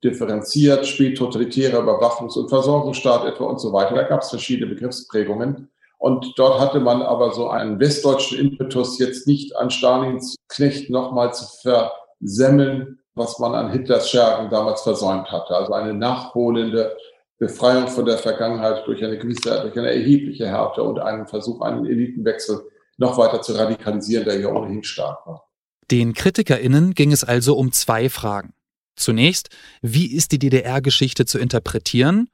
differenziert, 0.04 0.86
spättotalitärer 0.86 1.80
Überwachungs- 1.80 2.38
und 2.38 2.50
Versorgungsstaat 2.50 3.26
etwa 3.26 3.46
und 3.46 3.60
so 3.60 3.72
weiter. 3.74 3.96
Da 3.96 4.04
gab 4.04 4.22
es 4.22 4.30
verschiedene 4.30 4.74
Begriffsprägungen. 4.74 5.70
Und 6.00 6.34
dort 6.38 6.60
hatte 6.60 6.80
man 6.80 7.04
aber 7.04 7.32
so 7.32 7.50
einen 7.50 7.80
westdeutschen 7.80 8.40
Impetus, 8.40 8.98
jetzt 8.98 9.28
nicht 9.28 9.56
an 9.56 9.70
Stalins 9.70 10.36
Knecht 10.48 10.90
nochmal 10.90 11.34
zu 11.34 11.46
versemmeln, 11.62 13.00
was 13.14 13.38
man 13.38 13.54
an 13.54 13.72
Hitlers 13.72 14.10
Schergen 14.10 14.50
damals 14.50 14.82
versäumt 14.82 15.32
hatte. 15.32 15.56
Also 15.56 15.74
eine 15.74 15.94
nachholende 15.94 16.96
Befreiung 17.38 17.88
von 17.88 18.06
der 18.06 18.18
Vergangenheit 18.18 18.86
durch 18.88 19.04
eine 19.04 19.18
gewisse, 19.18 19.62
durch 19.62 19.78
eine 19.78 19.92
erhebliche 19.92 20.48
Härte 20.48 20.82
und 20.82 21.00
einen 21.00 21.28
Versuch, 21.28 21.62
einen 21.62 21.86
Elitenwechsel 21.86 22.62
noch 22.98 23.18
weiter 23.18 23.42
zu 23.42 23.54
radikalisieren, 23.54 24.26
der 24.26 24.40
ja 24.40 24.48
ohnehin 24.48 24.84
stark 24.84 25.26
war. 25.26 25.48
Den 25.90 26.14
KritikerInnen 26.14 26.94
ging 26.94 27.12
es 27.12 27.24
also 27.24 27.56
um 27.58 27.72
zwei 27.72 28.10
Fragen. 28.10 28.54
Zunächst, 29.02 29.50
wie 29.82 30.14
ist 30.14 30.32
die 30.32 30.40
DDR-Geschichte 30.40 31.26
zu 31.26 31.40
interpretieren? 31.40 32.30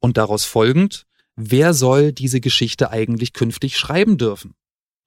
Und 0.00 0.18
daraus 0.18 0.44
folgend, 0.44 1.06
wer 1.34 1.72
soll 1.72 2.12
diese 2.12 2.40
Geschichte 2.40 2.90
eigentlich 2.90 3.32
künftig 3.32 3.78
schreiben 3.78 4.18
dürfen? 4.18 4.54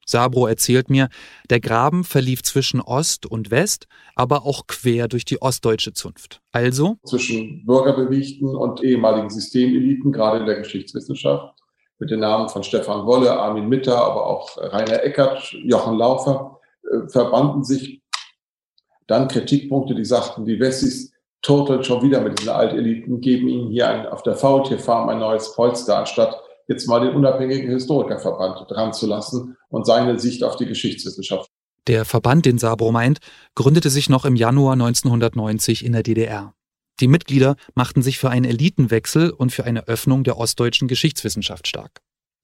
Sabro 0.06 0.48
erzählt 0.48 0.90
mir, 0.90 1.10
der 1.50 1.60
Graben 1.60 2.04
verlief 2.04 2.42
zwischen 2.44 2.82
Ost 2.82 3.26
und 3.26 3.52
West, 3.52 3.88
aber 4.16 4.46
auch 4.46 4.68
quer 4.68 5.08
durch 5.08 5.24
die 5.24 5.42
ostdeutsche 5.42 5.94
Zunft. 5.94 6.42
Also 6.52 6.98
zwischen 7.06 7.64
Bürgerbewegten 7.66 8.56
und 8.56 8.84
ehemaligen 8.84 9.30
Systemeliten, 9.30 10.12
gerade 10.12 10.40
in 10.40 10.46
der 10.48 10.58
Geschichtswissenschaft, 10.58 11.54
mit 12.00 12.10
den 12.10 12.20
Namen 12.20 12.50
von 12.50 12.64
Stefan 12.64 13.06
Wolle, 13.06 13.32
Armin 13.40 13.70
Mitter, 13.70 13.98
aber 13.98 14.26
auch 14.26 14.58
Rainer 14.58 15.04
Eckert, 15.04 15.54
Jochen 15.64 15.98
Laufer, 15.98 16.60
äh, 16.84 17.08
verbanden 17.08 17.64
sich 17.64 18.03
dann 19.14 19.28
Kritikpunkte, 19.28 19.94
die 19.94 20.06
sagten, 20.06 20.46
die 20.46 20.60
Wessis 20.60 21.12
total 21.44 21.84
schon 21.84 22.02
wieder 22.02 22.22
mit 22.22 22.40
diesen 22.40 22.52
Alteliten, 22.52 23.22
geben 23.22 23.48
ihnen 23.48 23.70
hier 23.70 23.88
ein, 23.88 24.08
auf 24.08 24.24
der 24.24 24.36
Faultierfarm 24.36 25.10
ein 25.10 25.20
neues 25.20 25.54
Polster, 25.54 26.00
anstatt 26.00 26.42
jetzt 26.68 26.88
mal 26.88 27.00
den 27.00 27.16
unabhängigen 27.16 27.70
Historikerverband 27.70 28.66
dran 28.70 28.94
zu 28.94 29.06
lassen 29.06 29.56
und 29.70 29.86
seine 29.86 30.20
Sicht 30.20 30.44
auf 30.44 30.56
die 30.56 30.66
Geschichtswissenschaft. 30.66 31.50
Der 31.88 32.06
Verband, 32.06 32.46
den 32.46 32.58
Sabro 32.58 32.92
meint, 32.92 33.20
gründete 33.56 33.90
sich 33.90 34.10
noch 34.10 34.26
im 34.26 34.36
Januar 34.36 34.74
1990 34.74 35.86
in 35.86 35.92
der 35.92 36.04
DDR. 36.04 36.54
Die 37.00 37.08
Mitglieder 37.08 37.56
machten 37.76 38.02
sich 38.02 38.18
für 38.18 38.30
einen 38.30 38.46
Elitenwechsel 38.46 39.30
und 39.32 39.52
für 39.52 39.66
eine 39.66 39.88
Öffnung 39.88 40.24
der 40.24 40.38
ostdeutschen 40.38 40.88
Geschichtswissenschaft 40.88 41.68
stark. 41.68 42.02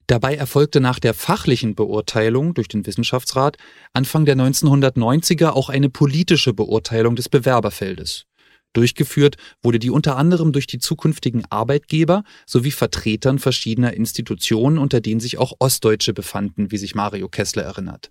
Dabei 0.10 0.34
erfolgte 0.34 0.82
nach 0.82 0.98
der 0.98 1.14
fachlichen 1.14 1.76
Beurteilung 1.76 2.56
durch 2.56 2.68
den 2.68 2.84
Wissenschaftsrat 2.88 3.58
Anfang 3.94 4.26
der 4.26 4.36
1990er 4.36 5.50
auch 5.50 5.70
eine 5.70 5.92
politische 5.92 6.52
Beurteilung 6.52 7.16
des 7.16 7.30
Bewerberfeldes. 7.30 8.26
Durchgeführt 8.74 9.36
wurde 9.62 9.78
die 9.78 9.92
unter 9.92 10.18
anderem 10.18 10.52
durch 10.52 10.66
die 10.66 10.80
zukünftigen 10.80 11.44
Arbeitgeber 11.52 12.24
sowie 12.48 12.72
Vertretern 12.72 13.38
verschiedener 13.38 13.94
Institutionen, 13.94 14.80
unter 14.80 15.00
denen 15.00 15.20
sich 15.20 15.38
auch 15.38 15.54
Ostdeutsche 15.60 16.14
befanden, 16.14 16.72
wie 16.72 16.78
sich 16.80 16.96
Mario 16.96 17.30
Kessler 17.30 17.62
erinnert. 17.62 18.10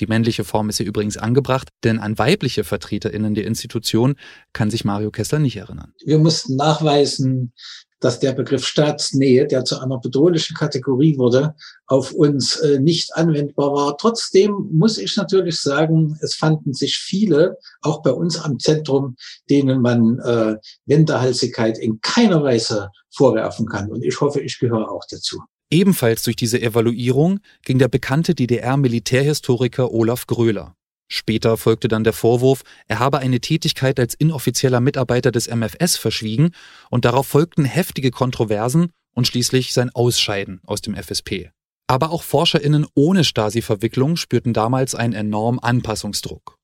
Die 0.00 0.06
männliche 0.06 0.44
Form 0.44 0.68
ist 0.68 0.76
hier 0.76 0.86
übrigens 0.86 1.16
angebracht, 1.16 1.70
denn 1.82 1.98
an 1.98 2.18
weibliche 2.18 2.62
VertreterInnen 2.62 3.34
der 3.34 3.46
Institution 3.46 4.16
kann 4.52 4.70
sich 4.70 4.84
Mario 4.84 5.10
Kessler 5.10 5.38
nicht 5.38 5.56
erinnern. 5.56 5.94
Wir 6.04 6.18
mussten 6.18 6.56
nachweisen, 6.56 7.54
dass 8.00 8.20
der 8.20 8.32
Begriff 8.32 8.64
Staatsnähe, 8.64 9.46
der 9.46 9.64
zu 9.64 9.80
einer 9.80 9.98
bedrohlichen 9.98 10.56
Kategorie 10.56 11.18
wurde, 11.18 11.54
auf 11.86 12.12
uns 12.12 12.56
äh, 12.56 12.78
nicht 12.78 13.14
anwendbar 13.16 13.72
war. 13.72 13.98
Trotzdem 13.98 14.68
muss 14.72 14.98
ich 14.98 15.16
natürlich 15.16 15.60
sagen, 15.60 16.18
es 16.20 16.34
fanden 16.34 16.74
sich 16.74 16.96
viele, 16.96 17.56
auch 17.82 18.02
bei 18.02 18.10
uns 18.10 18.38
am 18.38 18.58
Zentrum, 18.58 19.16
denen 19.50 19.80
man 19.80 20.18
äh, 20.20 20.56
Wendehalsigkeit 20.86 21.78
in 21.78 22.00
keiner 22.00 22.42
Weise 22.42 22.90
vorwerfen 23.10 23.66
kann. 23.66 23.90
Und 23.90 24.04
ich 24.04 24.20
hoffe, 24.20 24.40
ich 24.40 24.58
gehöre 24.58 24.90
auch 24.90 25.04
dazu. 25.10 25.40
Ebenfalls 25.70 26.22
durch 26.22 26.36
diese 26.36 26.60
Evaluierung 26.62 27.40
ging 27.62 27.78
der 27.78 27.88
bekannte 27.88 28.34
DDR-Militärhistoriker 28.34 29.92
Olaf 29.92 30.26
Gröler. 30.26 30.74
Später 31.10 31.56
folgte 31.56 31.88
dann 31.88 32.04
der 32.04 32.12
Vorwurf, 32.12 32.62
er 32.86 32.98
habe 32.98 33.18
eine 33.18 33.40
Tätigkeit 33.40 33.98
als 33.98 34.14
inoffizieller 34.14 34.80
Mitarbeiter 34.80 35.32
des 35.32 35.48
MFS 35.48 35.96
verschwiegen 35.96 36.50
und 36.90 37.06
darauf 37.06 37.26
folgten 37.26 37.64
heftige 37.64 38.10
Kontroversen 38.10 38.90
und 39.14 39.26
schließlich 39.26 39.72
sein 39.72 39.90
Ausscheiden 39.90 40.60
aus 40.66 40.82
dem 40.82 40.94
FSP. 40.94 41.50
Aber 41.86 42.10
auch 42.10 42.22
Forscherinnen 42.22 42.86
ohne 42.94 43.24
Stasi-Verwicklung 43.24 44.16
spürten 44.16 44.52
damals 44.52 44.94
einen 44.94 45.14
enormen 45.14 45.58
Anpassungsdruck. 45.58 46.56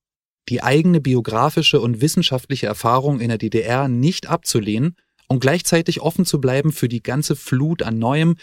Die 0.47 0.61
eigene 0.61 1.01
biografische 1.01 1.81
und 1.81 2.01
wissenschaftliche 2.01 2.67
Erfahrung 2.67 3.19
in 3.19 3.29
der 3.29 3.39
DDR 3.39 3.87
nicht 3.87 4.27
abzulehnen 4.27 4.95
und 5.27 5.39
gleichzeitig 5.39 6.01
offen 6.01 6.23
zu 6.23 6.39
bleiben 6.39 6.71
für 6.71 6.87
die 6.87 7.01
ganze 7.01 7.35
Flut 7.35 7.81
an 7.81 7.97
Neuem, 7.97 8.35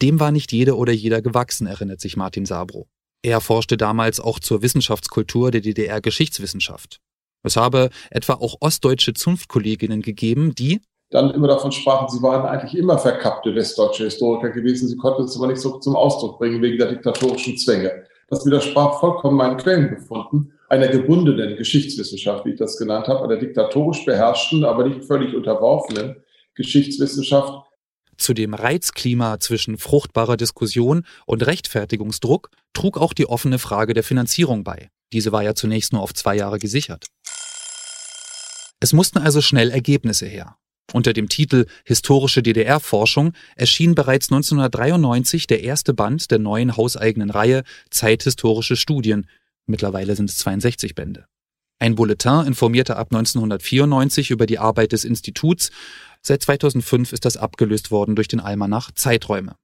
dem 0.00 0.20
war 0.20 0.30
nicht 0.30 0.52
jeder 0.52 0.78
oder 0.78 0.92
jeder 0.92 1.20
gewachsen, 1.20 1.66
erinnert 1.66 2.00
sich 2.00 2.16
Martin 2.16 2.46
Sabro. 2.46 2.86
Er 3.22 3.40
forschte 3.40 3.76
damals 3.76 4.20
auch 4.20 4.38
zur 4.38 4.62
Wissenschaftskultur 4.62 5.50
der 5.50 5.60
DDR-Geschichtswissenschaft. 5.60 7.00
Es 7.42 7.56
habe 7.56 7.90
etwa 8.10 8.34
auch 8.34 8.56
ostdeutsche 8.60 9.14
Zunftkolleginnen 9.14 10.02
gegeben, 10.02 10.54
die 10.54 10.80
dann 11.10 11.30
immer 11.30 11.48
davon 11.48 11.72
sprachen, 11.72 12.08
sie 12.08 12.22
waren 12.22 12.44
eigentlich 12.44 12.76
immer 12.76 12.98
verkappte 12.98 13.54
westdeutsche 13.54 14.04
Historiker 14.04 14.50
gewesen, 14.50 14.88
sie 14.88 14.96
konnten 14.96 15.22
es 15.22 15.36
aber 15.36 15.46
nicht 15.46 15.60
so 15.60 15.78
zum 15.78 15.96
Ausdruck 15.96 16.38
bringen 16.38 16.60
wegen 16.60 16.76
der 16.76 16.88
diktatorischen 16.88 17.56
Zwänge. 17.56 18.04
Das 18.28 18.44
widersprach 18.44 19.00
vollkommen 19.00 19.38
meinen 19.38 19.56
Quellenbefunden 19.56 20.52
einer 20.68 20.88
gebundenen 20.88 21.56
Geschichtswissenschaft, 21.56 22.44
wie 22.44 22.50
ich 22.50 22.58
das 22.58 22.76
genannt 22.76 23.08
habe, 23.08 23.24
einer 23.24 23.38
diktatorisch 23.38 24.04
beherrschten, 24.04 24.66
aber 24.66 24.86
nicht 24.86 25.06
völlig 25.06 25.34
unterworfenen 25.34 26.16
Geschichtswissenschaft, 26.54 27.54
Zu 28.18 28.34
dem 28.34 28.52
Reizklima 28.52 29.38
zwischen 29.40 29.78
fruchtbarer 29.78 30.36
Diskussion 30.36 31.06
und 31.24 31.46
Rechtfertigungsdruck 31.46 32.50
trug 32.72 32.98
auch 32.98 33.14
die 33.14 33.26
offene 33.26 33.58
Frage 33.58 33.94
der 33.94 34.02
Finanzierung 34.02 34.64
bei. 34.64 34.90
Diese 35.12 35.32
war 35.32 35.42
ja 35.42 35.54
zunächst 35.54 35.92
nur 35.92 36.02
auf 36.02 36.12
zwei 36.12 36.36
Jahre 36.36 36.58
gesichert. 36.58 37.06
Es 38.80 38.92
mussten 38.92 39.18
also 39.18 39.40
schnell 39.40 39.70
Ergebnisse 39.70 40.26
her. 40.26 40.56
Unter 40.92 41.12
dem 41.12 41.28
Titel 41.28 41.66
Historische 41.84 42.42
DDR-Forschung 42.42 43.34
erschien 43.56 43.94
bereits 43.94 44.30
1993 44.32 45.46
der 45.46 45.62
erste 45.62 45.94
Band 45.94 46.30
der 46.30 46.38
neuen 46.38 46.76
hauseigenen 46.76 47.30
Reihe 47.30 47.62
Zeithistorische 47.90 48.76
Studien. 48.76 49.28
Mittlerweile 49.66 50.16
sind 50.16 50.30
es 50.30 50.38
62 50.38 50.94
Bände. 50.94 51.26
Ein 51.80 51.94
Bulletin 51.94 52.44
informierte 52.46 52.96
ab 52.96 53.08
1994 53.12 54.30
über 54.30 54.46
die 54.46 54.58
Arbeit 54.58 54.92
des 54.92 55.04
Instituts. 55.04 55.70
Seit 56.22 56.42
2005 56.42 57.12
ist 57.12 57.24
das 57.24 57.36
abgelöst 57.36 57.90
worden 57.90 58.16
durch 58.16 58.26
den 58.26 58.40
Almanach 58.40 58.90
Zeiträume. 58.92 59.54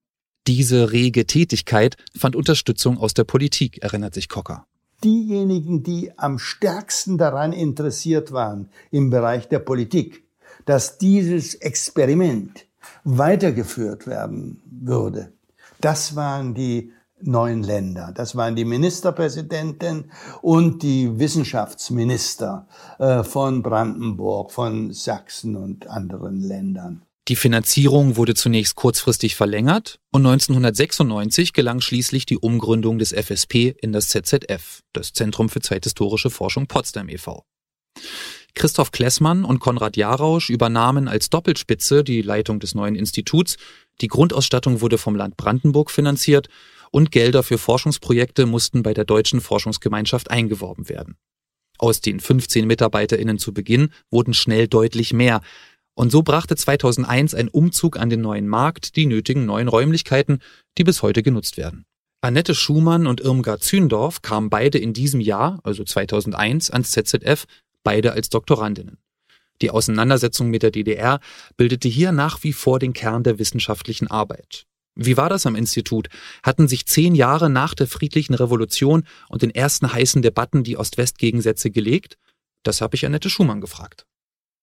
Diese 0.47 0.93
rege 0.93 1.27
Tätigkeit 1.27 1.97
fand 2.17 2.37
Unterstützung 2.37 2.99
aus 2.99 3.15
der 3.15 3.25
Politik, 3.25 3.83
erinnert 3.83 4.15
sich 4.15 4.29
Cocker. 4.29 4.67
Diejenigen, 5.03 5.83
die 5.83 6.17
am 6.17 6.39
stärksten 6.39 7.19
daran 7.19 7.53
interessiert 7.53 8.31
waren 8.31 8.69
im 8.91 9.11
Bereich 9.11 9.49
der 9.49 9.59
Politik, 9.59 10.25
dass 10.67 10.99
dieses 10.99 11.55
Experiment 11.57 12.67
weitergeführt 13.03 14.07
werden 14.07 14.63
würde. 14.67 15.33
Das 15.81 16.15
waren 16.15 16.55
die 16.55 16.93
neuen 17.27 17.63
Länder. 17.63 18.13
Das 18.15 18.37
waren 18.37 18.57
die 18.57 18.65
Ministerpräsidenten 18.65 20.11
und 20.43 20.83
die 20.83 21.19
Wissenschaftsminister 21.19 22.67
äh, 22.99 23.25
von 23.25 23.63
Brandenburg, 23.63 24.53
von 24.53 24.93
Sachsen 24.93 25.57
und 25.57 25.87
anderen 25.87 26.41
Ländern. 26.41 27.03
Die 27.29 27.37
Finanzierung 27.37 28.17
wurde 28.17 28.35
zunächst 28.35 28.75
kurzfristig 28.75 29.35
verlängert 29.35 29.99
und 30.13 30.27
1996 30.27 31.55
gelang 31.55 31.81
schließlich 31.81 32.27
die 32.27 32.37
Umgründung 32.37 32.99
des 32.99 33.13
FSP 33.13 33.75
in 33.81 33.93
das 33.93 34.09
ZZF, 34.09 34.83
das 34.93 35.15
Zentrum 35.15 35.49
für 35.49 35.61
Zeithistorische 35.61 36.29
Forschung 36.29 36.67
Potsdam 36.67 37.09
e.V. 37.09 37.43
Christoph 38.55 38.93
Klessmann 38.93 39.45
und 39.45 39.59
Konrad 39.59 39.97
Jarausch 39.97 40.51
übernahmen 40.51 41.09
als 41.09 41.31
Doppelspitze 41.31 42.05
die 42.05 42.21
Leitung 42.21 42.61
des 42.61 42.75
neuen 42.75 42.95
Instituts. 42.95 43.57
Die 44.01 44.09
Grundausstattung 44.09 44.81
wurde 44.83 44.99
vom 44.99 45.17
Land 45.17 45.37
Brandenburg 45.37 45.91
finanziert 45.91 46.49
und 46.95 47.11
Gelder 47.11 47.43
für 47.43 47.59
Forschungsprojekte 47.59 48.47
mussten 48.47 48.85
bei 48.85 48.95
der 48.95 49.05
Deutschen 49.05 49.41
Forschungsgemeinschaft 49.41 50.31
eingeworben 50.31 50.89
werden. 50.89 51.17
Aus 51.77 52.01
den 52.01 52.21
15 52.21 52.69
MitarbeiterInnen 52.69 53.41
zu 53.41 53.53
Beginn 53.53 53.89
wurden 54.13 54.33
schnell 54.33 54.69
deutlich 54.69 55.13
mehr. 55.13 55.41
Und 55.95 56.13
so 56.13 56.23
brachte 56.23 56.55
2001 56.55 57.35
ein 57.35 57.49
Umzug 57.49 57.99
an 57.99 58.11
den 58.11 58.21
neuen 58.21 58.47
Markt 58.47 58.95
die 58.95 59.07
nötigen 59.07 59.45
neuen 59.45 59.67
Räumlichkeiten, 59.67 60.39
die 60.79 60.85
bis 60.85 61.03
heute 61.03 61.25
genutzt 61.25 61.57
werden. 61.57 61.85
Annette 62.21 62.55
Schumann 62.55 63.09
und 63.09 63.21
Irmgard 63.21 63.65
Zündorf 63.65 64.23
kamen 64.23 64.49
beide 64.49 64.79
in 64.79 64.93
diesem 64.93 65.21
Jahr, 65.21 65.59
also 65.65 65.83
2001, 65.83 66.71
ans 66.71 66.93
ZZF 66.93 67.47
beide 67.83 68.13
als 68.13 68.29
Doktorandinnen. 68.29 68.99
Die 69.63 69.71
Auseinandersetzung 69.71 70.49
mit 70.49 70.63
der 70.63 70.71
DDR 70.71 71.19
bildete 71.57 71.89
hier 71.89 72.13
nach 72.13 72.45
wie 72.45 72.53
vor 72.53 72.79
den 72.79 72.93
Kern 72.93 73.25
der 73.25 73.41
wissenschaftlichen 73.41 74.07
Arbeit. 74.07 74.67
Wie 74.97 75.17
war 75.17 75.29
das 75.29 75.47
am 75.47 75.57
Institut? 75.57 76.09
Hatten 76.43 76.69
sich 76.69 76.87
zehn 76.87 77.15
Jahre 77.15 77.51
nach 77.51 77.75
der 77.75 77.89
friedlichen 77.89 78.35
Revolution 78.35 79.05
und 79.29 79.43
den 79.43 79.51
ersten 79.51 79.93
heißen 79.93 80.23
Debatten 80.23 80.63
die 80.63 80.77
Ost-West-Gegensätze 80.77 81.71
gelegt? 81.71 82.17
Das 82.63 82.81
habe 82.81 82.95
ich 82.95 83.05
Annette 83.05 83.31
Schumann 83.31 83.61
gefragt. 83.61 84.07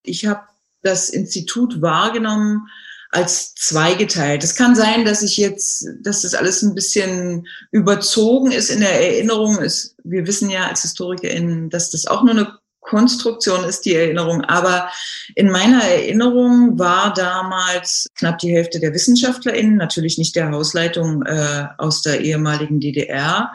Ich 0.04 0.26
habe 0.26 0.42
das 0.82 1.10
Institut 1.10 1.82
wahrgenommen 1.82 2.68
als 3.12 3.54
zweigeteilt. 3.56 4.44
Es 4.44 4.56
kann 4.56 4.74
sein, 4.74 5.04
dass 5.04 5.22
ich 5.22 5.36
jetzt, 5.36 5.86
dass 6.02 6.22
das 6.22 6.34
alles 6.34 6.62
ein 6.62 6.74
bisschen 6.74 7.46
überzogen 7.72 8.52
ist 8.52 8.70
in 8.70 8.80
der 8.80 9.14
Erinnerung. 9.14 9.60
Ist, 9.60 9.96
wir 10.04 10.26
wissen 10.26 10.50
ja 10.50 10.68
als 10.68 10.84
HistorikerInnen, 10.84 11.70
dass 11.70 11.92
das 11.92 12.06
auch 12.06 12.24
nur 12.24 12.32
eine 12.32 12.58
Konstruktion 12.82 13.64
ist 13.64 13.86
die 13.86 13.96
Erinnerung. 13.96 14.42
Aber 14.46 14.90
in 15.36 15.50
meiner 15.50 15.84
Erinnerung 15.84 16.78
war 16.78 17.14
damals 17.14 18.08
knapp 18.16 18.40
die 18.40 18.52
Hälfte 18.52 18.80
der 18.80 18.94
WissenschaftlerInnen, 18.94 19.78
natürlich 19.78 20.18
nicht 20.18 20.36
der 20.36 20.52
Hausleitung 20.52 21.24
äh, 21.24 21.66
aus 21.78 22.02
der 22.02 22.22
ehemaligen 22.22 22.80
DDR. 22.80 23.52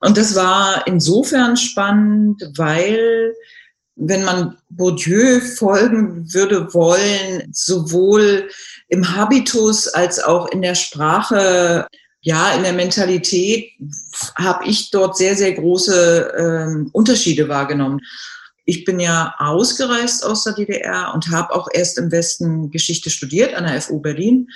Und 0.00 0.16
das 0.16 0.34
war 0.34 0.86
insofern 0.86 1.56
spannend, 1.56 2.42
weil 2.56 3.34
wenn 3.94 4.24
man 4.24 4.56
Bourdieu 4.70 5.40
folgen 5.40 6.32
würde 6.32 6.72
wollen, 6.74 7.48
sowohl 7.52 8.48
im 8.88 9.16
Habitus 9.16 9.86
als 9.86 10.18
auch 10.18 10.48
in 10.50 10.62
der 10.62 10.74
Sprache 10.74 11.86
ja, 12.24 12.52
in 12.52 12.62
der 12.62 12.72
Mentalität 12.72 13.72
habe 14.36 14.64
ich 14.66 14.90
dort 14.90 15.16
sehr, 15.16 15.34
sehr 15.34 15.52
große 15.52 16.32
ähm, 16.38 16.90
Unterschiede 16.92 17.48
wahrgenommen. 17.48 18.00
Ich 18.64 18.84
bin 18.84 19.00
ja 19.00 19.34
ausgereist 19.38 20.24
aus 20.24 20.44
der 20.44 20.54
DDR 20.54 21.12
und 21.14 21.30
habe 21.30 21.54
auch 21.54 21.68
erst 21.72 21.98
im 21.98 22.12
Westen 22.12 22.70
Geschichte 22.70 23.10
studiert 23.10 23.54
an 23.54 23.64
der 23.64 23.80
FU 23.80 24.00
Berlin. 24.00 24.48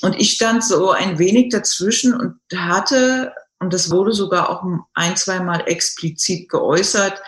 Und 0.00 0.20
ich 0.20 0.32
stand 0.32 0.62
so 0.62 0.90
ein 0.90 1.18
wenig 1.18 1.50
dazwischen 1.50 2.14
und 2.14 2.36
hatte, 2.54 3.32
und 3.58 3.72
das 3.72 3.90
wurde 3.90 4.12
sogar 4.12 4.48
auch 4.48 4.62
ein, 4.94 5.16
zweimal 5.16 5.64
explizit 5.66 6.48
geäußert 6.48 7.20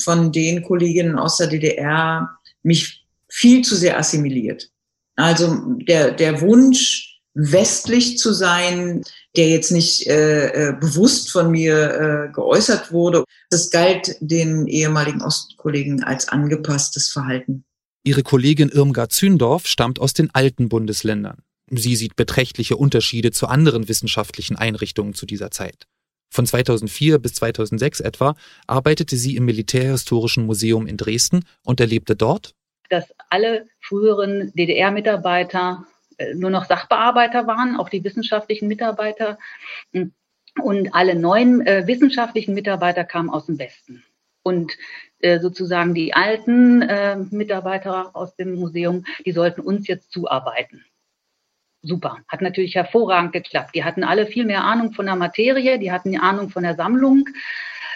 von 0.00 0.32
den 0.32 0.62
Kolleginnen 0.62 1.18
aus 1.18 1.36
der 1.36 1.46
DDR, 1.46 2.28
mich 2.62 3.04
viel 3.28 3.62
zu 3.62 3.76
sehr 3.76 3.98
assimiliert. 3.98 4.68
Also 5.16 5.76
der, 5.88 6.12
der 6.12 6.40
Wunsch, 6.40 7.11
westlich 7.34 8.18
zu 8.18 8.32
sein, 8.32 9.02
der 9.36 9.48
jetzt 9.48 9.70
nicht 9.70 10.06
äh, 10.06 10.48
äh, 10.48 10.72
bewusst 10.78 11.30
von 11.30 11.50
mir 11.50 12.28
äh, 12.28 12.32
geäußert 12.32 12.92
wurde. 12.92 13.24
Das 13.50 13.70
galt 13.70 14.16
den 14.20 14.66
ehemaligen 14.66 15.22
Ostkollegen 15.22 16.04
als 16.04 16.28
angepasstes 16.28 17.08
Verhalten. 17.08 17.64
Ihre 18.04 18.22
Kollegin 18.22 18.68
Irmgard 18.68 19.12
Zündorf 19.12 19.66
stammt 19.66 20.00
aus 20.00 20.12
den 20.12 20.34
alten 20.34 20.68
Bundesländern. 20.68 21.42
Sie 21.70 21.96
sieht 21.96 22.16
beträchtliche 22.16 22.76
Unterschiede 22.76 23.30
zu 23.30 23.46
anderen 23.46 23.88
wissenschaftlichen 23.88 24.56
Einrichtungen 24.56 25.14
zu 25.14 25.24
dieser 25.24 25.50
Zeit. 25.50 25.86
Von 26.28 26.46
2004 26.46 27.18
bis 27.18 27.34
2006 27.34 28.00
etwa 28.00 28.34
arbeitete 28.66 29.16
sie 29.16 29.36
im 29.36 29.44
Militärhistorischen 29.44 30.46
Museum 30.46 30.86
in 30.86 30.96
Dresden 30.96 31.44
und 31.64 31.78
erlebte 31.78 32.16
dort, 32.16 32.54
dass 32.90 33.04
alle 33.30 33.66
früheren 33.80 34.52
DDR-Mitarbeiter 34.54 35.86
nur 36.34 36.50
noch 36.50 36.64
Sachbearbeiter 36.66 37.46
waren, 37.46 37.76
auch 37.76 37.88
die 37.88 38.04
wissenschaftlichen 38.04 38.68
Mitarbeiter. 38.68 39.38
Und 40.60 40.94
alle 40.94 41.14
neuen 41.14 41.66
äh, 41.66 41.86
wissenschaftlichen 41.86 42.54
Mitarbeiter 42.54 43.04
kamen 43.04 43.30
aus 43.30 43.46
dem 43.46 43.58
Westen. 43.58 44.04
Und 44.42 44.72
äh, 45.20 45.38
sozusagen 45.38 45.94
die 45.94 46.14
alten 46.14 46.82
äh, 46.82 47.16
Mitarbeiter 47.16 48.14
aus 48.14 48.34
dem 48.36 48.54
Museum, 48.56 49.04
die 49.24 49.32
sollten 49.32 49.60
uns 49.60 49.86
jetzt 49.86 50.10
zuarbeiten. 50.12 50.84
Super, 51.84 52.18
hat 52.28 52.42
natürlich 52.42 52.76
hervorragend 52.76 53.32
geklappt. 53.32 53.74
Die 53.74 53.82
hatten 53.82 54.04
alle 54.04 54.26
viel 54.26 54.44
mehr 54.44 54.62
Ahnung 54.62 54.92
von 54.92 55.06
der 55.06 55.16
Materie, 55.16 55.78
die 55.78 55.90
hatten 55.90 56.12
die 56.12 56.18
Ahnung 56.18 56.48
von 56.48 56.62
der 56.62 56.76
Sammlung, 56.76 57.24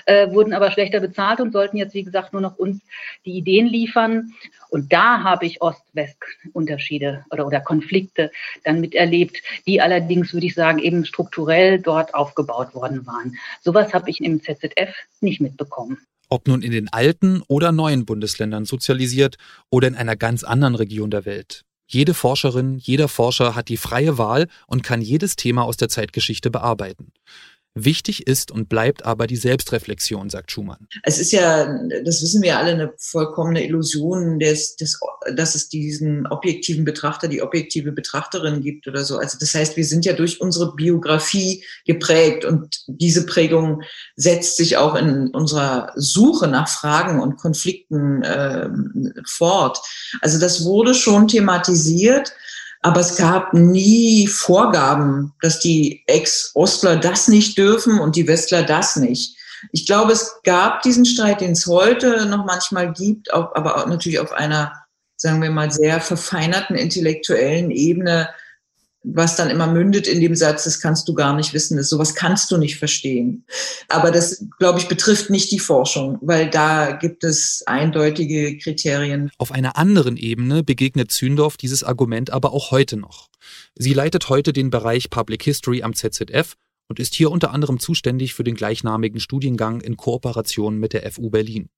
äh, 0.06 0.32
wurden 0.32 0.54
aber 0.54 0.72
schlechter 0.72 0.98
bezahlt 0.98 1.40
und 1.40 1.52
sollten 1.52 1.76
jetzt, 1.76 1.94
wie 1.94 2.02
gesagt, 2.02 2.32
nur 2.32 2.42
noch 2.42 2.56
uns 2.58 2.80
die 3.24 3.36
Ideen 3.36 3.66
liefern. 3.66 4.32
Und 4.76 4.92
da 4.92 5.22
habe 5.22 5.46
ich 5.46 5.62
Ost-West-Unterschiede 5.62 7.24
oder, 7.30 7.46
oder 7.46 7.60
Konflikte 7.60 8.30
dann 8.62 8.82
miterlebt, 8.82 9.38
die 9.66 9.80
allerdings, 9.80 10.34
würde 10.34 10.44
ich 10.44 10.54
sagen, 10.54 10.80
eben 10.80 11.06
strukturell 11.06 11.80
dort 11.80 12.14
aufgebaut 12.14 12.74
worden 12.74 13.06
waren. 13.06 13.38
Sowas 13.62 13.94
habe 13.94 14.10
ich 14.10 14.22
im 14.22 14.42
ZZF 14.42 14.94
nicht 15.22 15.40
mitbekommen. 15.40 15.96
Ob 16.28 16.46
nun 16.46 16.60
in 16.60 16.72
den 16.72 16.92
alten 16.92 17.40
oder 17.48 17.72
neuen 17.72 18.04
Bundesländern 18.04 18.66
sozialisiert 18.66 19.36
oder 19.70 19.88
in 19.88 19.94
einer 19.94 20.14
ganz 20.14 20.44
anderen 20.44 20.74
Region 20.74 21.10
der 21.10 21.24
Welt. 21.24 21.62
Jede 21.86 22.12
Forscherin, 22.12 22.76
jeder 22.76 23.08
Forscher 23.08 23.54
hat 23.54 23.70
die 23.70 23.78
freie 23.78 24.18
Wahl 24.18 24.46
und 24.66 24.82
kann 24.82 25.00
jedes 25.00 25.36
Thema 25.36 25.64
aus 25.64 25.78
der 25.78 25.88
Zeitgeschichte 25.88 26.50
bearbeiten. 26.50 27.12
Wichtig 27.78 28.26
ist 28.26 28.50
und 28.50 28.70
bleibt 28.70 29.04
aber 29.04 29.26
die 29.26 29.36
Selbstreflexion, 29.36 30.30
sagt 30.30 30.50
Schumann. 30.50 30.88
Es 31.02 31.18
ist 31.18 31.30
ja, 31.30 31.78
das 32.04 32.22
wissen 32.22 32.40
wir 32.40 32.56
alle, 32.58 32.70
eine 32.70 32.94
vollkommene 32.96 33.66
Illusion, 33.66 34.38
des, 34.38 34.76
des, 34.76 34.98
dass 35.34 35.54
es 35.54 35.68
diesen 35.68 36.26
objektiven 36.26 36.86
Betrachter, 36.86 37.28
die 37.28 37.42
objektive 37.42 37.92
Betrachterin 37.92 38.62
gibt 38.62 38.88
oder 38.88 39.04
so. 39.04 39.18
Also 39.18 39.36
das 39.38 39.54
heißt, 39.54 39.76
wir 39.76 39.84
sind 39.84 40.06
ja 40.06 40.14
durch 40.14 40.40
unsere 40.40 40.74
Biografie 40.74 41.62
geprägt 41.84 42.46
und 42.46 42.82
diese 42.86 43.26
Prägung 43.26 43.82
setzt 44.14 44.56
sich 44.56 44.78
auch 44.78 44.94
in 44.94 45.28
unserer 45.34 45.92
Suche 45.96 46.48
nach 46.48 46.68
Fragen 46.68 47.20
und 47.20 47.36
Konflikten 47.36 48.22
äh, 48.22 48.70
fort. 49.26 49.78
Also 50.22 50.40
das 50.40 50.64
wurde 50.64 50.94
schon 50.94 51.28
thematisiert. 51.28 52.32
Aber 52.87 53.01
es 53.01 53.16
gab 53.16 53.53
nie 53.53 54.29
Vorgaben, 54.29 55.35
dass 55.42 55.59
die 55.59 56.05
Ex-Ostler 56.07 56.94
das 56.94 57.27
nicht 57.27 57.59
dürfen 57.59 57.99
und 57.99 58.14
die 58.14 58.29
Westler 58.29 58.62
das 58.62 58.94
nicht. 58.94 59.37
Ich 59.72 59.87
glaube, 59.87 60.12
es 60.12 60.37
gab 60.44 60.83
diesen 60.83 61.05
Streit, 61.05 61.40
den 61.40 61.51
es 61.51 61.66
heute 61.66 62.27
noch 62.27 62.44
manchmal 62.44 62.92
gibt, 62.92 63.35
aber 63.35 63.85
natürlich 63.88 64.20
auf 64.20 64.31
einer, 64.31 64.72
sagen 65.16 65.42
wir 65.42 65.51
mal, 65.51 65.72
sehr 65.72 66.01
verfeinerten 66.01 66.77
intellektuellen 66.77 67.72
Ebene 67.72 68.29
was 69.09 69.37
dann 69.37 69.51
immer 69.51 69.69
mündet 69.69 70.09
in 70.09 70.21
dem 70.21 70.35
Satz, 70.35 70.64
das 70.64 70.81
kannst 70.81 71.09
du 71.09 71.14
gar 71.14 71.35
nicht 71.35 71.55
wissen, 71.55 71.77
das, 71.77 71.88
sowas 71.88 72.14
kannst 72.14 72.51
du 72.51 72.57
nicht 72.57 72.77
verstehen. 72.77 73.45
Aber 73.88 74.11
das, 74.11 74.45
glaube 74.59 74.81
ich, 74.81 74.88
betrifft 74.88 75.31
nicht 75.31 75.51
die 75.53 75.61
Forschung, 75.61 76.19
weil 76.21 76.51
da 76.51 76.92
gibt 76.92 77.23
es 77.23 77.62
eindeutige 77.66 78.59
Kriterien. 78.59 79.31
Auf 79.38 79.53
einer 79.53 79.77
anderen 79.77 80.16
Ebene 80.16 80.64
begegnet 80.64 81.12
Zündorf 81.12 81.57
dieses 81.57 81.85
Argument 81.85 82.31
aber 82.31 82.53
auch 82.53 82.73
heute 82.73 82.97
noch. 82.97 83.29
Sie 83.77 83.95
leitet 83.95 84.29
heute 84.29 84.53
den 84.53 84.71
Bereich 84.71 85.09
Public 85.09 85.42
History 85.45 85.83
am 85.83 85.95
ZZF 85.95 86.55
und 86.88 86.99
ist 86.99 87.14
hier 87.14 87.31
unter 87.31 87.53
anderem 87.53 87.79
zuständig 87.79 88.35
für 88.35 88.45
den 88.45 88.57
gleichnamigen 88.57 89.21
Studiengang 89.21 89.81
in 89.81 89.97
Kooperation 89.97 90.79
mit 90.79 90.92
der 90.92 91.11
FU 91.12 91.31
Berlin. 91.31 91.69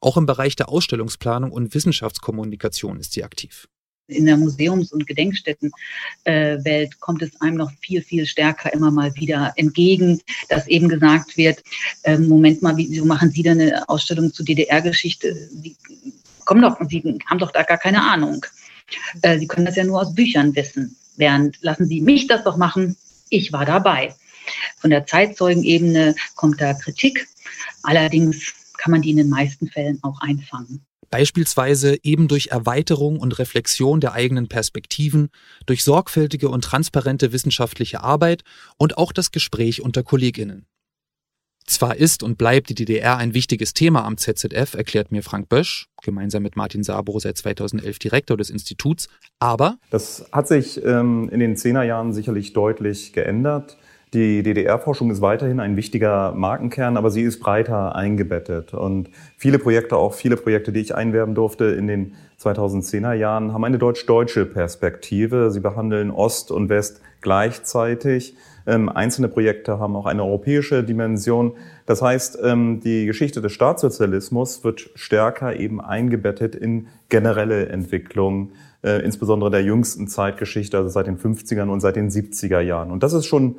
Auch 0.00 0.16
im 0.16 0.24
Bereich 0.24 0.56
der 0.56 0.68
Ausstellungsplanung 0.70 1.52
und 1.52 1.74
Wissenschaftskommunikation 1.74 2.98
ist 2.98 3.12
sie 3.12 3.24
aktiv. 3.24 3.68
In 4.08 4.26
der 4.26 4.36
Museums- 4.36 4.92
und 4.92 5.06
Gedenkstättenwelt 5.06 7.00
kommt 7.00 7.22
es 7.22 7.40
einem 7.40 7.56
noch 7.56 7.72
viel, 7.80 8.02
viel 8.02 8.24
stärker 8.24 8.72
immer 8.72 8.92
mal 8.92 9.14
wieder 9.16 9.52
entgegen, 9.56 10.20
dass 10.48 10.68
eben 10.68 10.88
gesagt 10.88 11.36
wird, 11.36 11.62
äh, 12.04 12.16
Moment 12.16 12.62
mal, 12.62 12.76
wieso 12.76 13.04
machen 13.04 13.30
Sie 13.30 13.42
da 13.42 13.50
eine 13.50 13.88
Ausstellung 13.88 14.32
zur 14.32 14.44
DDR-Geschichte? 14.44 15.34
Sie 15.34 15.76
kommen 16.44 16.62
doch, 16.62 16.78
Sie 16.88 17.18
haben 17.26 17.38
doch 17.40 17.50
da 17.50 17.64
gar 17.64 17.78
keine 17.78 18.00
Ahnung. 18.02 18.46
Äh, 19.22 19.40
Sie 19.40 19.48
können 19.48 19.66
das 19.66 19.76
ja 19.76 19.84
nur 19.84 20.00
aus 20.00 20.14
Büchern 20.14 20.54
wissen. 20.54 20.96
Während 21.16 21.60
lassen 21.62 21.86
Sie 21.86 22.00
mich 22.00 22.28
das 22.28 22.44
doch 22.44 22.56
machen, 22.56 22.96
ich 23.28 23.52
war 23.52 23.64
dabei. 23.64 24.14
Von 24.78 24.90
der 24.90 25.06
Zeitzeugenebene 25.06 26.14
kommt 26.36 26.60
da 26.60 26.74
Kritik. 26.74 27.26
Allerdings 27.82 28.54
kann 28.78 28.92
man 28.92 29.02
die 29.02 29.10
in 29.10 29.16
den 29.16 29.28
meisten 29.28 29.68
Fällen 29.68 29.98
auch 30.02 30.20
einfangen. 30.20 30.86
Beispielsweise 31.10 31.96
eben 32.02 32.28
durch 32.28 32.48
Erweiterung 32.48 33.18
und 33.18 33.38
Reflexion 33.38 34.00
der 34.00 34.12
eigenen 34.12 34.48
Perspektiven, 34.48 35.28
durch 35.66 35.84
sorgfältige 35.84 36.48
und 36.48 36.62
transparente 36.62 37.32
wissenschaftliche 37.32 38.02
Arbeit 38.02 38.42
und 38.76 38.98
auch 38.98 39.12
das 39.12 39.32
Gespräch 39.32 39.82
unter 39.82 40.02
Kolleginnen. 40.02 40.66
Zwar 41.66 41.96
ist 41.96 42.22
und 42.22 42.38
bleibt 42.38 42.68
die 42.68 42.76
DDR 42.76 43.16
ein 43.16 43.34
wichtiges 43.34 43.74
Thema 43.74 44.04
am 44.04 44.16
ZZF, 44.16 44.74
erklärt 44.74 45.10
mir 45.10 45.22
Frank 45.24 45.48
Bösch, 45.48 45.88
gemeinsam 46.00 46.44
mit 46.44 46.54
Martin 46.54 46.84
Sabro 46.84 47.18
seit 47.18 47.36
2011 47.36 47.98
Direktor 47.98 48.36
des 48.36 48.50
Instituts, 48.50 49.08
aber... 49.40 49.78
Das 49.90 50.26
hat 50.30 50.46
sich 50.46 50.82
ähm, 50.84 51.28
in 51.30 51.40
den 51.40 51.56
Zehnerjahren 51.56 52.12
sicherlich 52.12 52.52
deutlich 52.52 53.12
geändert. 53.12 53.76
Die 54.14 54.44
DDR-Forschung 54.44 55.10
ist 55.10 55.20
weiterhin 55.20 55.58
ein 55.58 55.76
wichtiger 55.76 56.32
Markenkern, 56.32 56.96
aber 56.96 57.10
sie 57.10 57.22
ist 57.22 57.40
breiter 57.40 57.96
eingebettet. 57.96 58.72
Und 58.72 59.10
viele 59.36 59.58
Projekte, 59.58 59.96
auch 59.96 60.14
viele 60.14 60.36
Projekte, 60.36 60.70
die 60.70 60.80
ich 60.80 60.94
einwerben 60.94 61.34
durfte 61.34 61.64
in 61.64 61.88
den 61.88 62.14
2010er 62.40 63.14
Jahren, 63.14 63.52
haben 63.52 63.64
eine 63.64 63.78
deutsch-deutsche 63.78 64.46
Perspektive. 64.46 65.50
Sie 65.50 65.58
behandeln 65.58 66.12
Ost 66.12 66.52
und 66.52 66.68
West 66.68 67.00
gleichzeitig. 67.20 68.36
Ähm, 68.64 68.88
einzelne 68.88 69.28
Projekte 69.28 69.80
haben 69.80 69.96
auch 69.96 70.06
eine 70.06 70.22
europäische 70.22 70.84
Dimension. 70.84 71.54
Das 71.84 72.00
heißt, 72.00 72.38
ähm, 72.44 72.80
die 72.80 73.06
Geschichte 73.06 73.40
des 73.40 73.52
Staatssozialismus 73.52 74.62
wird 74.62 74.88
stärker 74.94 75.58
eben 75.58 75.80
eingebettet 75.80 76.54
in 76.54 76.86
generelle 77.08 77.68
Entwicklungen, 77.68 78.52
äh, 78.82 79.04
insbesondere 79.04 79.50
der 79.50 79.62
jüngsten 79.62 80.06
Zeitgeschichte, 80.06 80.76
also 80.76 80.90
seit 80.90 81.08
den 81.08 81.18
50ern 81.18 81.68
und 81.68 81.80
seit 81.80 81.96
den 81.96 82.10
70er 82.10 82.60
Jahren. 82.60 82.90
Und 82.90 83.02
das 83.02 83.12
ist 83.12 83.26
schon 83.26 83.56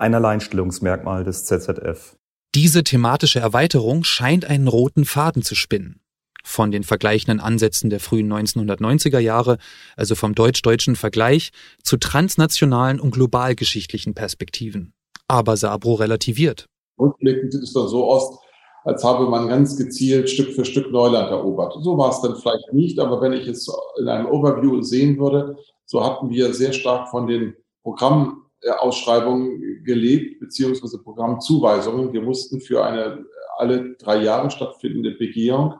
ein 0.00 0.14
Alleinstellungsmerkmal 0.14 1.24
des 1.24 1.44
ZZF. 1.44 2.16
Diese 2.54 2.82
thematische 2.82 3.38
Erweiterung 3.38 4.02
scheint 4.02 4.44
einen 4.44 4.66
roten 4.66 5.04
Faden 5.04 5.42
zu 5.42 5.54
spinnen. 5.54 6.00
Von 6.42 6.70
den 6.70 6.84
vergleichenden 6.84 7.38
Ansätzen 7.38 7.90
der 7.90 8.00
frühen 8.00 8.32
1990er 8.32 9.18
Jahre, 9.18 9.58
also 9.96 10.14
vom 10.14 10.34
deutsch-deutschen 10.34 10.96
Vergleich, 10.96 11.50
zu 11.84 11.98
transnationalen 11.98 12.98
und 12.98 13.12
globalgeschichtlichen 13.12 14.14
Perspektiven. 14.14 14.94
Aber 15.28 15.56
Sabro 15.56 15.94
relativiert. 15.94 16.66
Rückblickend 16.98 17.52
sieht 17.52 17.62
es 17.62 17.72
dann 17.74 17.88
so 17.88 18.10
aus, 18.10 18.38
als 18.84 19.04
habe 19.04 19.28
man 19.28 19.48
ganz 19.48 19.76
gezielt 19.76 20.30
Stück 20.30 20.54
für 20.54 20.64
Stück 20.64 20.90
Neuland 20.90 21.30
erobert. 21.30 21.74
So 21.82 21.98
war 21.98 22.10
es 22.10 22.22
dann 22.22 22.36
vielleicht 22.36 22.72
nicht, 22.72 22.98
aber 22.98 23.20
wenn 23.20 23.34
ich 23.34 23.46
es 23.46 23.70
in 24.00 24.08
einem 24.08 24.26
Overview 24.26 24.80
sehen 24.80 25.18
würde, 25.18 25.56
so 25.84 26.02
hatten 26.02 26.30
wir 26.30 26.54
sehr 26.54 26.72
stark 26.72 27.10
von 27.10 27.26
den 27.26 27.54
Programmen 27.82 28.42
Ausschreibungen 28.78 29.82
gelebt, 29.84 30.40
beziehungsweise 30.40 31.02
Programmzuweisungen. 31.02 32.12
Wir 32.12 32.22
mussten 32.22 32.60
für 32.60 32.84
eine 32.84 33.24
alle 33.56 33.94
drei 33.96 34.22
Jahre 34.22 34.50
stattfindende 34.50 35.12
Begehung 35.12 35.74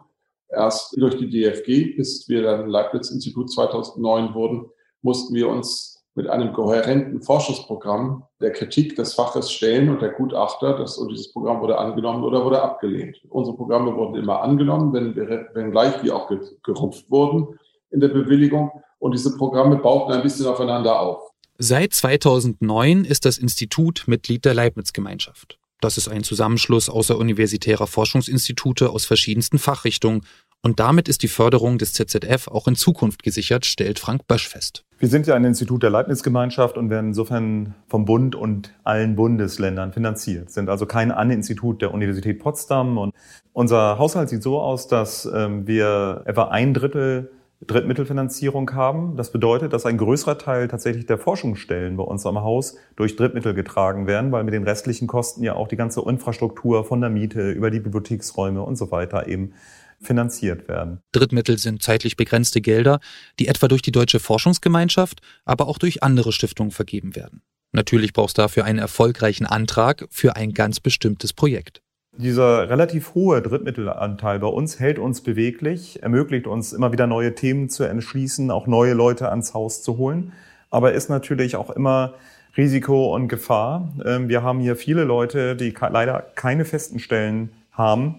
erst 0.49 1.01
durch 1.01 1.17
die 1.17 1.31
DFG, 1.31 1.97
bis 1.97 2.29
wir 2.29 2.43
dann 2.43 2.69
Leibniz-Institut 2.69 3.51
2009 3.51 4.35
wurden, 4.35 4.67
mussten 5.03 5.35
wir 5.35 5.49
uns 5.49 6.05
mit 6.15 6.29
einem 6.29 6.53
kohärenten 6.53 7.23
Forschungsprogramm 7.23 8.25
der 8.41 8.53
Kritik 8.53 8.97
des 8.97 9.15
Faches 9.15 9.51
stellen 9.51 9.89
und 9.89 10.03
der 10.03 10.11
Gutachter, 10.11 10.77
das, 10.77 10.99
und 10.99 11.11
dieses 11.11 11.33
Programm 11.33 11.61
wurde 11.61 11.79
angenommen 11.79 12.25
oder 12.25 12.45
wurde 12.45 12.61
abgelehnt. 12.61 13.17
Unsere 13.29 13.57
Programme 13.57 13.95
wurden 13.95 14.17
immer 14.17 14.43
angenommen, 14.43 14.93
wenn, 14.93 15.17
wenn 15.55 15.71
gleich 15.71 16.01
die 16.03 16.11
auch 16.11 16.31
gerupft 16.63 17.11
wurden 17.11 17.59
in 17.91 18.01
der 18.01 18.09
Bewilligung. 18.09 18.71
Und 18.99 19.13
diese 19.15 19.37
Programme 19.37 19.77
bauten 19.77 20.13
ein 20.13 20.23
bisschen 20.23 20.47
aufeinander 20.47 21.01
auf. 21.01 21.30
Seit 21.63 21.93
2009 21.93 23.05
ist 23.05 23.27
das 23.27 23.37
Institut 23.37 24.05
Mitglied 24.07 24.47
der 24.47 24.55
Leibniz-Gemeinschaft. 24.55 25.59
Das 25.83 25.99
ist 25.99 26.09
ein 26.09 26.25
Zusammenschluss 26.25 26.89
außeruniversitärer 26.89 27.87
Forschungsinstitute 27.87 28.89
aus 28.89 29.05
verschiedensten 29.05 29.59
Fachrichtungen 29.59 30.23
und 30.63 30.81
damit 30.81 31.07
ist 31.07 31.23
die 31.23 31.29
Förderung 31.29 31.77
des 31.77 31.93
ZZF 31.93 32.49
auch 32.49 32.67
in 32.67 32.77
Zukunft 32.77 33.23
gesichert, 33.23 33.67
stellt 33.67 33.99
Frank 33.99 34.27
Bösch 34.27 34.49
fest. 34.49 34.85
Wir 34.99 35.11
sind 35.11 35.27
ja 35.27 35.35
ein 35.35 35.45
Institut 35.45 35.83
der 35.83 35.91
Leibniz-Gemeinschaft 35.91 36.79
und 36.79 36.89
werden 36.89 37.09
insofern 37.09 37.75
vom 37.89 38.07
Bund 38.07 38.35
und 38.35 38.73
allen 38.83 39.15
Bundesländern 39.15 39.93
finanziert, 39.93 40.51
sind 40.51 40.71
also 40.71 40.87
kein 40.87 41.11
An-Institut 41.11 41.83
der 41.83 41.93
Universität 41.93 42.39
Potsdam. 42.39 42.97
Und 42.97 43.15
unser 43.53 43.99
Haushalt 43.99 44.31
sieht 44.31 44.43
so 44.43 44.63
aus, 44.63 44.89
dass 44.89 45.27
ähm, 45.27 45.67
wir 45.67 46.23
etwa 46.25 46.45
ein 46.45 46.73
Drittel 46.73 47.31
Drittmittelfinanzierung 47.67 48.73
haben. 48.73 49.17
Das 49.17 49.33
bedeutet, 49.33 49.73
dass 49.73 49.85
ein 49.85 49.99
größerer 49.99 50.39
Teil 50.39 50.69
tatsächlich 50.69 51.07
der 51.07 51.19
Forschungsstellen 51.19 51.97
bei 51.97 52.03
uns 52.03 52.25
am 52.25 52.41
Haus 52.41 52.77
durch 52.97 53.17
Drittmittel 53.17 53.53
getragen 53.53 54.07
werden, 54.07 54.33
weil 54.33 54.45
mit 54.45 54.55
den 54.55 54.65
restlichen 54.65 55.07
Kosten 55.07 55.43
ja 55.43 55.55
auch 55.55 55.69
die 55.69 55.77
ganze 55.77 56.01
Infrastruktur 56.01 56.85
von 56.85 57.01
der 57.01 57.11
Miete 57.11 57.51
über 57.51 57.71
die 57.71 57.81
Bibliotheksräume 57.81 58.63
und 58.63 58.77
so 58.77 58.91
weiter 58.91 59.29
eben 59.29 59.53
finanziert 60.01 60.69
werden. 60.69 61.01
Drittmittel 61.13 61.59
sind 61.59 61.83
zeitlich 61.83 62.17
begrenzte 62.17 62.63
Gelder, 62.63 63.01
die 63.39 63.49
etwa 63.49 63.69
durch 63.69 63.83
die 63.83 63.93
Deutsche 63.93 64.21
Forschungsgemeinschaft, 64.21 65.21
aber 65.45 65.69
auch 65.69 65.79
durch 65.79 66.03
andere 66.03 66.33
Stiftungen 66.33 66.71
vergeben 66.71 67.15
werden. 67.15 67.43
Natürlich 67.73 68.15
brauchst 68.15 68.39
du 68.39 68.43
dafür 68.43 68.65
einen 68.65 68.79
erfolgreichen 68.79 69.47
Antrag 69.47 70.09
für 70.11 70.37
ein 70.37 70.55
ganz 70.55 70.81
bestimmtes 70.81 71.35
Projekt. 71.35 71.83
Dieser 72.17 72.69
relativ 72.69 73.15
hohe 73.15 73.41
Drittmittelanteil 73.41 74.41
bei 74.41 74.49
uns 74.49 74.81
hält 74.81 74.99
uns 74.99 75.23
beweglich, 75.23 76.03
ermöglicht 76.03 76.47
uns 76.49 76.73
immer 76.73 76.93
wieder 76.93 77.07
neue 77.07 77.35
Themen 77.35 77.69
zu 77.69 77.85
entschließen, 77.85 78.51
auch 78.51 78.67
neue 78.67 78.95
Leute 78.95 79.31
ans 79.31 79.55
Haus 79.55 79.83
zu 79.83 79.97
holen, 79.97 80.33
aber 80.71 80.93
ist 80.93 81.09
natürlich 81.09 81.55
auch 81.55 81.71
immer 81.71 82.15
Risiko 82.57 83.15
und 83.15 83.29
Gefahr. 83.29 83.93
Ähm, 84.05 84.29
wir 84.29 84.43
haben 84.43 84.59
hier 84.59 84.75
viele 84.75 85.05
Leute, 85.05 85.55
die 85.55 85.73
leider 85.79 86.27
keine 86.35 86.65
festen 86.65 86.99
Stellen 86.99 87.53
haben, 87.73 88.17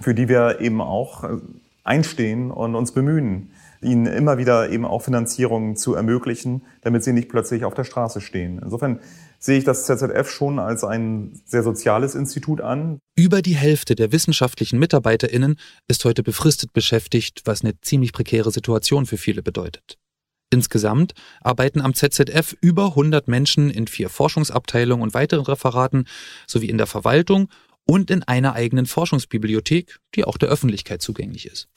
für 0.00 0.14
die 0.14 0.28
wir 0.28 0.60
eben 0.60 0.80
auch 0.80 1.24
äh, 1.24 1.28
einstehen 1.84 2.50
und 2.50 2.74
uns 2.74 2.92
bemühen, 2.92 3.50
ihnen 3.82 4.06
immer 4.06 4.38
wieder 4.38 4.70
eben 4.70 4.86
auch 4.86 5.02
Finanzierungen 5.02 5.76
zu 5.76 5.94
ermöglichen, 5.94 6.62
damit 6.80 7.04
sie 7.04 7.12
nicht 7.12 7.28
plötzlich 7.28 7.64
auf 7.64 7.74
der 7.74 7.84
Straße 7.84 8.22
stehen. 8.22 8.58
Insofern 8.62 9.00
sehe 9.42 9.58
ich 9.58 9.64
das 9.64 9.86
ZZF 9.86 10.30
schon 10.30 10.58
als 10.60 10.84
ein 10.84 11.40
sehr 11.44 11.64
soziales 11.64 12.14
Institut 12.14 12.60
an. 12.60 13.00
Über 13.16 13.42
die 13.42 13.56
Hälfte 13.56 13.96
der 13.96 14.12
wissenschaftlichen 14.12 14.78
MitarbeiterInnen 14.78 15.56
ist 15.88 16.04
heute 16.04 16.22
befristet 16.22 16.72
beschäftigt, 16.72 17.42
was 17.44 17.62
eine 17.62 17.78
ziemlich 17.80 18.12
prekäre 18.12 18.52
Situation 18.52 19.04
für 19.04 19.18
viele 19.18 19.42
bedeutet. 19.42 19.98
Insgesamt 20.50 21.14
arbeiten 21.40 21.80
am 21.80 21.94
ZZF 21.94 22.54
über 22.60 22.88
100 22.88 23.26
Menschen 23.26 23.70
in 23.70 23.88
vier 23.88 24.10
Forschungsabteilungen 24.10 25.02
und 25.02 25.14
weiteren 25.14 25.44
Referaten 25.44 26.06
sowie 26.46 26.68
in 26.68 26.78
der 26.78 26.86
Verwaltung 26.86 27.48
und 27.84 28.10
in 28.10 28.22
einer 28.22 28.54
eigenen 28.54 28.86
Forschungsbibliothek, 28.86 29.98
die 30.14 30.24
auch 30.24 30.36
der 30.36 30.50
Öffentlichkeit 30.50 31.02
zugänglich 31.02 31.46
ist. 31.46 31.68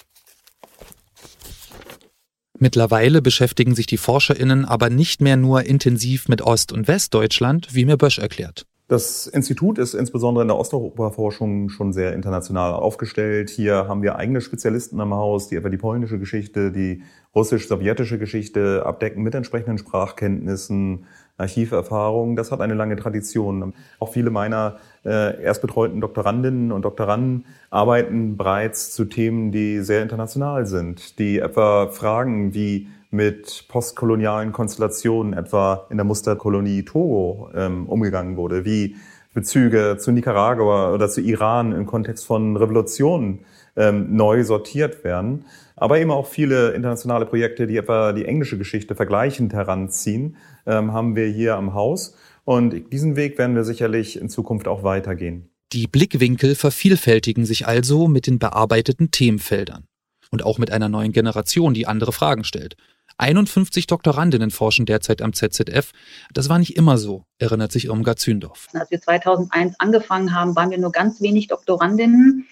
Mittlerweile 2.65 3.21
beschäftigen 3.21 3.75
sich 3.75 3.85
die 3.85 3.97
ForscherInnen 3.97 4.65
aber 4.65 4.89
nicht 4.89 5.21
mehr 5.21 5.37
nur 5.37 5.67
intensiv 5.67 6.27
mit 6.27 6.41
Ost- 6.41 6.71
und 6.71 6.87
Westdeutschland, 6.87 7.75
wie 7.75 7.85
mir 7.85 7.95
Bösch 7.95 8.17
erklärt. 8.17 8.65
Das 8.87 9.27
Institut 9.27 9.77
ist 9.77 9.93
insbesondere 9.93 10.41
in 10.41 10.47
der 10.47 10.57
Osteuropa-Forschung 10.57 11.69
schon 11.69 11.93
sehr 11.93 12.13
international 12.13 12.73
aufgestellt. 12.73 13.51
Hier 13.51 13.87
haben 13.87 14.01
wir 14.01 14.15
eigene 14.15 14.41
Spezialisten 14.41 14.99
am 14.99 15.13
Haus, 15.13 15.47
die 15.47 15.57
etwa 15.57 15.69
die 15.69 15.77
polnische 15.77 16.17
Geschichte, 16.17 16.71
die 16.71 17.03
russisch-sowjetische 17.35 18.17
Geschichte 18.17 18.83
abdecken 18.83 19.21
mit 19.21 19.35
entsprechenden 19.35 19.77
Sprachkenntnissen, 19.77 21.05
Archiverfahrung, 21.37 22.35
das 22.35 22.51
hat 22.51 22.61
eine 22.61 22.73
lange 22.73 22.95
Tradition. 22.95 23.73
Auch 23.99 24.13
viele 24.13 24.29
meiner 24.29 24.77
äh, 25.03 25.41
erstbetreuten 25.41 26.01
Doktorandinnen 26.01 26.71
und 26.71 26.83
Doktoranden 26.83 27.45
arbeiten 27.69 28.37
bereits 28.37 28.91
zu 28.91 29.05
Themen, 29.05 29.51
die 29.51 29.81
sehr 29.81 30.01
international 30.01 30.65
sind, 30.65 31.19
die 31.19 31.39
etwa 31.39 31.87
Fragen 31.87 32.53
wie 32.53 32.87
mit 33.11 33.65
postkolonialen 33.69 34.51
Konstellationen, 34.51 35.33
etwa 35.33 35.85
in 35.89 35.97
der 35.97 36.05
Musterkolonie 36.05 36.83
Togo, 36.83 37.49
ähm, 37.55 37.87
umgegangen 37.87 38.37
wurde, 38.37 38.65
wie 38.65 38.95
Bezüge 39.33 39.97
zu 39.99 40.11
Nicaragua 40.11 40.93
oder 40.93 41.09
zu 41.09 41.21
Iran 41.21 41.73
im 41.73 41.85
Kontext 41.85 42.25
von 42.25 42.55
Revolutionen 42.55 43.39
ähm, 43.75 44.15
neu 44.15 44.43
sortiert 44.43 45.03
werden, 45.03 45.45
aber 45.75 45.99
eben 45.99 46.11
auch 46.11 46.27
viele 46.27 46.71
internationale 46.71 47.25
Projekte, 47.25 47.67
die 47.67 47.75
etwa 47.75 48.13
die 48.13 48.25
englische 48.25 48.57
Geschichte 48.57 48.95
vergleichend 48.95 49.53
heranziehen, 49.53 50.37
ähm, 50.65 50.93
haben 50.93 51.15
wir 51.15 51.27
hier 51.27 51.55
am 51.55 51.73
Haus. 51.73 52.15
Und 52.43 52.93
diesen 52.93 53.15
Weg 53.15 53.37
werden 53.37 53.55
wir 53.55 53.63
sicherlich 53.63 54.19
in 54.19 54.29
Zukunft 54.29 54.67
auch 54.67 54.83
weitergehen. 54.83 55.49
Die 55.73 55.87
Blickwinkel 55.87 56.55
vervielfältigen 56.55 57.45
sich 57.45 57.67
also 57.67 58.07
mit 58.07 58.27
den 58.27 58.39
bearbeiteten 58.39 59.11
Themenfeldern 59.11 59.87
und 60.31 60.43
auch 60.43 60.57
mit 60.57 60.71
einer 60.71 60.89
neuen 60.89 61.11
Generation, 61.11 61.73
die 61.73 61.87
andere 61.87 62.11
Fragen 62.11 62.43
stellt. 62.43 62.75
51 63.17 63.87
Doktorandinnen 63.87 64.51
forschen 64.51 64.85
derzeit 64.85 65.21
am 65.21 65.33
ZZF. 65.33 65.91
Das 66.33 66.49
war 66.49 66.59
nicht 66.59 66.75
immer 66.75 66.97
so, 66.97 67.23
erinnert 67.39 67.71
sich 67.71 67.85
Irmgard 67.85 68.19
Zündorf. 68.19 68.67
Als 68.73 68.91
wir 68.91 69.01
2001 69.01 69.79
angefangen 69.79 70.35
haben, 70.35 70.55
waren 70.55 70.69
wir 70.69 70.77
nur 70.77 70.91
ganz 70.91 71.21
wenig 71.21 71.47
Doktorandinnen 71.47 72.45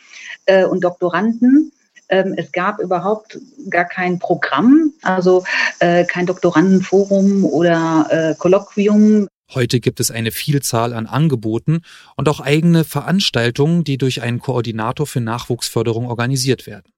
äh, 0.46 0.66
und 0.66 0.84
Doktoranden. 0.84 1.72
Ähm, 2.10 2.34
es 2.38 2.52
gab 2.52 2.80
überhaupt 2.80 3.40
gar 3.70 3.86
kein 3.86 4.20
Programm, 4.20 4.94
also 5.02 5.44
äh, 5.80 6.06
kein 6.06 6.26
Doktorandenforum 6.26 7.46
oder 7.46 8.08
äh, 8.10 8.36
Kolloquium. 8.36 9.28
Heute 9.54 9.80
gibt 9.80 10.00
es 10.00 10.10
eine 10.10 10.32
Vielzahl 10.32 10.94
an 10.94 11.06
Angeboten 11.06 11.82
und 12.16 12.28
auch 12.28 12.40
eigene 12.40 12.84
Veranstaltungen, 12.84 13.84
die 13.84 13.98
durch 13.98 14.22
einen 14.22 14.40
Koordinator 14.40 15.06
für 15.06 15.22
Nachwuchsförderung 15.22 16.08
organisiert 16.08 16.66
werden. 16.66 16.92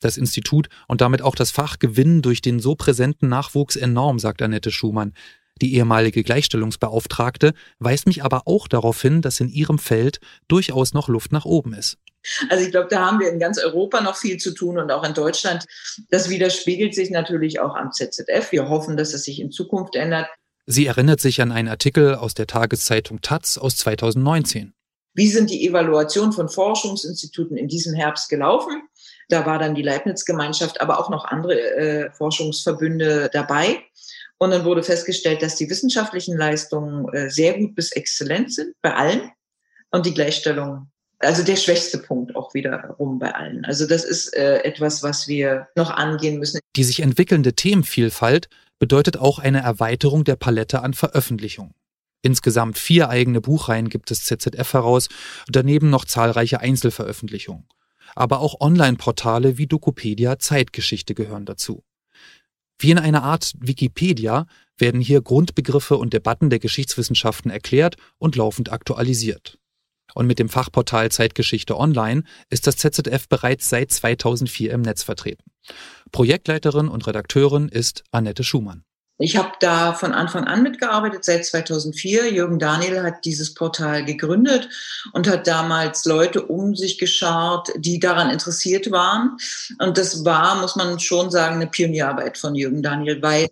Das 0.00 0.16
Institut 0.16 0.68
und 0.88 1.00
damit 1.00 1.22
auch 1.22 1.34
das 1.34 1.50
Fach 1.50 1.78
gewinnen 1.78 2.22
durch 2.22 2.40
den 2.40 2.60
so 2.60 2.74
präsenten 2.74 3.28
Nachwuchs 3.28 3.76
enorm, 3.76 4.18
sagt 4.18 4.42
Annette 4.42 4.70
Schumann. 4.70 5.12
Die 5.60 5.74
ehemalige 5.74 6.22
Gleichstellungsbeauftragte 6.24 7.52
weist 7.78 8.06
mich 8.06 8.24
aber 8.24 8.42
auch 8.46 8.68
darauf 8.68 9.00
hin, 9.00 9.22
dass 9.22 9.40
in 9.40 9.48
ihrem 9.48 9.78
Feld 9.78 10.18
durchaus 10.48 10.92
noch 10.92 11.08
Luft 11.08 11.32
nach 11.32 11.44
oben 11.44 11.72
ist. 11.74 11.98
Also 12.48 12.64
ich 12.64 12.70
glaube, 12.70 12.88
da 12.88 13.06
haben 13.06 13.20
wir 13.20 13.28
in 13.30 13.38
ganz 13.38 13.58
Europa 13.58 14.00
noch 14.00 14.16
viel 14.16 14.36
zu 14.38 14.52
tun 14.52 14.78
und 14.78 14.90
auch 14.90 15.04
in 15.04 15.14
Deutschland. 15.14 15.64
Das 16.10 16.28
widerspiegelt 16.28 16.94
sich 16.94 17.10
natürlich 17.10 17.60
auch 17.60 17.74
am 17.74 17.92
ZZF. 17.92 18.52
Wir 18.52 18.68
hoffen, 18.68 18.96
dass 18.96 19.14
es 19.14 19.24
sich 19.24 19.40
in 19.40 19.50
Zukunft 19.50 19.96
ändert. 19.96 20.28
Sie 20.66 20.86
erinnert 20.86 21.20
sich 21.20 21.40
an 21.42 21.50
einen 21.50 21.68
Artikel 21.68 22.14
aus 22.14 22.34
der 22.34 22.46
Tageszeitung 22.46 23.20
Taz 23.20 23.58
aus 23.58 23.76
2019. 23.76 24.72
Wie 25.14 25.28
sind 25.28 25.50
die 25.50 25.66
Evaluationen 25.66 26.32
von 26.32 26.48
Forschungsinstituten 26.48 27.56
in 27.56 27.68
diesem 27.68 27.94
Herbst 27.94 28.28
gelaufen? 28.28 28.82
Da 29.28 29.44
war 29.44 29.58
dann 29.58 29.74
die 29.74 29.82
Leibniz-Gemeinschaft, 29.82 30.80
aber 30.80 30.98
auch 30.98 31.10
noch 31.10 31.24
andere 31.24 31.60
äh, 31.60 32.10
Forschungsverbünde 32.12 33.28
dabei. 33.32 33.82
Und 34.38 34.52
dann 34.52 34.64
wurde 34.64 34.82
festgestellt, 34.82 35.42
dass 35.42 35.56
die 35.56 35.68
wissenschaftlichen 35.68 36.36
Leistungen 36.36 37.12
äh, 37.12 37.28
sehr 37.28 37.58
gut 37.58 37.74
bis 37.74 37.92
exzellent 37.92 38.54
sind 38.54 38.74
bei 38.80 38.94
allen 38.94 39.30
und 39.90 40.06
die 40.06 40.14
Gleichstellung 40.14 40.91
also 41.22 41.42
der 41.42 41.56
schwächste 41.56 41.98
Punkt 41.98 42.34
auch 42.36 42.52
wiederum 42.54 43.18
bei 43.18 43.34
allen. 43.34 43.64
Also 43.64 43.86
das 43.86 44.04
ist 44.04 44.34
äh, 44.36 44.58
etwas, 44.64 45.02
was 45.02 45.28
wir 45.28 45.68
noch 45.76 45.90
angehen 45.90 46.38
müssen. 46.38 46.60
Die 46.76 46.84
sich 46.84 47.00
entwickelnde 47.00 47.54
Themenvielfalt 47.54 48.48
bedeutet 48.78 49.16
auch 49.16 49.38
eine 49.38 49.60
Erweiterung 49.60 50.24
der 50.24 50.36
Palette 50.36 50.82
an 50.82 50.94
Veröffentlichungen. 50.94 51.74
Insgesamt 52.22 52.78
vier 52.78 53.08
eigene 53.08 53.40
Buchreihen 53.40 53.88
gibt 53.88 54.10
es 54.10 54.24
ZZF 54.24 54.72
heraus, 54.72 55.08
daneben 55.48 55.90
noch 55.90 56.04
zahlreiche 56.04 56.60
Einzelveröffentlichungen. 56.60 57.66
Aber 58.14 58.40
auch 58.40 58.60
Online-Portale 58.60 59.58
wie 59.58 59.66
Dokopedia 59.66 60.38
Zeitgeschichte 60.38 61.14
gehören 61.14 61.46
dazu. 61.46 61.84
Wie 62.78 62.90
in 62.90 62.98
einer 62.98 63.22
Art 63.22 63.52
Wikipedia 63.58 64.46
werden 64.76 65.00
hier 65.00 65.20
Grundbegriffe 65.20 65.96
und 65.96 66.12
Debatten 66.12 66.50
der 66.50 66.58
Geschichtswissenschaften 66.58 67.50
erklärt 67.50 67.96
und 68.18 68.34
laufend 68.36 68.72
aktualisiert. 68.72 69.58
Und 70.14 70.26
mit 70.26 70.38
dem 70.38 70.48
Fachportal 70.48 71.10
Zeitgeschichte 71.10 71.78
Online 71.78 72.24
ist 72.50 72.66
das 72.66 72.76
ZZF 72.76 73.28
bereits 73.28 73.68
seit 73.68 73.90
2004 73.90 74.72
im 74.72 74.82
Netz 74.82 75.02
vertreten. 75.02 75.44
Projektleiterin 76.10 76.88
und 76.88 77.06
Redakteurin 77.06 77.68
ist 77.68 78.04
Annette 78.10 78.44
Schumann. 78.44 78.84
Ich 79.18 79.36
habe 79.36 79.52
da 79.60 79.92
von 79.92 80.12
Anfang 80.12 80.44
an 80.44 80.62
mitgearbeitet, 80.62 81.24
seit 81.24 81.44
2004. 81.44 82.32
Jürgen 82.32 82.58
Daniel 82.58 83.02
hat 83.02 83.24
dieses 83.24 83.54
Portal 83.54 84.04
gegründet 84.04 84.68
und 85.12 85.28
hat 85.28 85.46
damals 85.46 86.04
Leute 86.06 86.42
um 86.42 86.74
sich 86.74 86.98
geschart, 86.98 87.68
die 87.76 88.00
daran 88.00 88.30
interessiert 88.30 88.90
waren. 88.90 89.36
Und 89.78 89.96
das 89.96 90.24
war, 90.24 90.60
muss 90.60 90.76
man 90.76 90.98
schon 90.98 91.30
sagen, 91.30 91.56
eine 91.56 91.68
Pionierarbeit 91.68 92.36
von 92.36 92.54
Jürgen 92.54 92.82
Daniel, 92.82 93.22
weil 93.22 93.48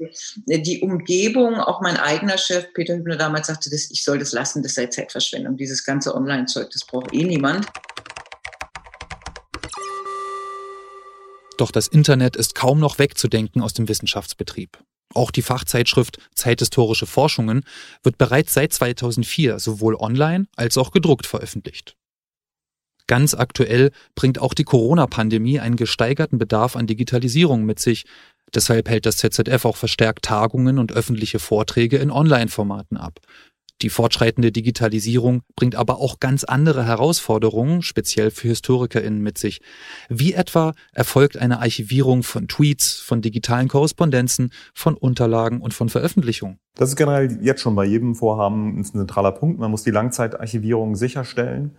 die 0.46 0.80
Umgebung, 0.80 1.60
auch 1.60 1.80
mein 1.80 1.98
eigener 1.98 2.38
Chef 2.38 2.72
Peter 2.74 2.96
Hübner 2.96 3.16
damals 3.16 3.46
sagte, 3.46 3.70
dass 3.70 3.90
ich 3.90 4.02
soll 4.02 4.18
das 4.18 4.32
lassen, 4.32 4.62
das 4.62 4.74
sei 4.74 4.86
Zeitverschwendung. 4.86 5.56
Dieses 5.56 5.84
ganze 5.84 6.14
Online-Zeug, 6.14 6.70
das 6.72 6.84
braucht 6.84 7.12
eh 7.14 7.22
niemand. 7.22 7.66
Doch 11.58 11.70
das 11.70 11.86
Internet 11.86 12.36
ist 12.36 12.54
kaum 12.54 12.80
noch 12.80 12.98
wegzudenken 12.98 13.60
aus 13.60 13.74
dem 13.74 13.88
Wissenschaftsbetrieb. 13.88 14.78
Auch 15.14 15.30
die 15.30 15.42
Fachzeitschrift 15.42 16.18
Zeithistorische 16.34 17.06
Forschungen 17.06 17.64
wird 18.02 18.18
bereits 18.18 18.54
seit 18.54 18.72
2004 18.72 19.58
sowohl 19.58 19.96
online 19.96 20.46
als 20.56 20.78
auch 20.78 20.92
gedruckt 20.92 21.26
veröffentlicht. 21.26 21.96
Ganz 23.06 23.34
aktuell 23.34 23.90
bringt 24.14 24.38
auch 24.38 24.54
die 24.54 24.62
Corona-Pandemie 24.62 25.58
einen 25.58 25.74
gesteigerten 25.74 26.38
Bedarf 26.38 26.76
an 26.76 26.86
Digitalisierung 26.86 27.64
mit 27.64 27.80
sich. 27.80 28.04
Deshalb 28.54 28.88
hält 28.88 29.04
das 29.04 29.16
ZZF 29.16 29.64
auch 29.64 29.76
verstärkt 29.76 30.24
Tagungen 30.24 30.78
und 30.78 30.92
öffentliche 30.92 31.40
Vorträge 31.40 31.96
in 31.96 32.12
Online-Formaten 32.12 32.96
ab. 32.96 33.18
Die 33.82 33.88
fortschreitende 33.88 34.52
Digitalisierung 34.52 35.42
bringt 35.56 35.74
aber 35.74 36.00
auch 36.00 36.20
ganz 36.20 36.44
andere 36.44 36.84
Herausforderungen, 36.84 37.80
speziell 37.80 38.30
für 38.30 38.48
HistorikerInnen 38.48 39.22
mit 39.22 39.38
sich. 39.38 39.62
Wie 40.10 40.34
etwa 40.34 40.74
erfolgt 40.92 41.38
eine 41.38 41.60
Archivierung 41.60 42.22
von 42.22 42.46
Tweets, 42.46 43.00
von 43.00 43.22
digitalen 43.22 43.68
Korrespondenzen, 43.68 44.52
von 44.74 44.94
Unterlagen 44.94 45.62
und 45.62 45.72
von 45.72 45.88
Veröffentlichungen? 45.88 46.58
Das 46.74 46.90
ist 46.90 46.96
generell 46.96 47.38
jetzt 47.40 47.62
schon 47.62 47.74
bei 47.74 47.86
jedem 47.86 48.14
Vorhaben 48.14 48.78
ein 48.78 48.84
zentraler 48.84 49.32
Punkt. 49.32 49.58
Man 49.58 49.70
muss 49.70 49.82
die 49.82 49.90
Langzeitarchivierung 49.90 50.94
sicherstellen. 50.94 51.76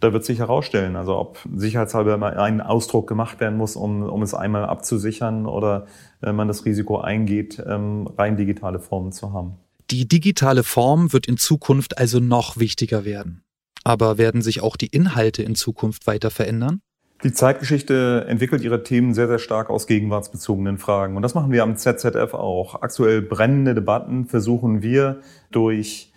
Da 0.00 0.12
wird 0.12 0.24
sich 0.24 0.40
herausstellen, 0.40 0.96
also 0.96 1.16
ob 1.16 1.38
sicherheitshalber 1.54 2.18
mal 2.18 2.36
ein 2.36 2.60
Ausdruck 2.60 3.06
gemacht 3.06 3.38
werden 3.38 3.56
muss, 3.56 3.76
um, 3.76 4.02
um 4.02 4.22
es 4.22 4.34
einmal 4.34 4.66
abzusichern 4.66 5.46
oder 5.46 5.86
äh, 6.20 6.32
man 6.32 6.48
das 6.48 6.64
Risiko 6.64 6.98
eingeht, 6.98 7.62
ähm, 7.64 8.08
rein 8.18 8.36
digitale 8.36 8.80
Formen 8.80 9.12
zu 9.12 9.32
haben. 9.32 9.56
Die 9.90 10.08
digitale 10.08 10.64
Form 10.64 11.12
wird 11.12 11.26
in 11.26 11.36
Zukunft 11.36 11.98
also 11.98 12.20
noch 12.20 12.56
wichtiger 12.56 13.04
werden. 13.04 13.42
Aber 13.84 14.16
werden 14.16 14.40
sich 14.40 14.62
auch 14.62 14.76
die 14.76 14.86
Inhalte 14.86 15.42
in 15.42 15.54
Zukunft 15.54 16.06
weiter 16.06 16.30
verändern? 16.30 16.80
Die 17.22 17.32
Zeitgeschichte 17.32 18.26
entwickelt 18.28 18.62
ihre 18.62 18.82
Themen 18.82 19.14
sehr, 19.14 19.28
sehr 19.28 19.38
stark 19.38 19.70
aus 19.70 19.86
gegenwartsbezogenen 19.86 20.78
Fragen. 20.78 21.16
Und 21.16 21.22
das 21.22 21.34
machen 21.34 21.52
wir 21.52 21.62
am 21.62 21.76
ZZF 21.76 22.34
auch. 22.34 22.82
Aktuell 22.82 23.22
brennende 23.22 23.74
Debatten 23.74 24.26
versuchen 24.26 24.82
wir 24.82 25.20
durch 25.50 26.12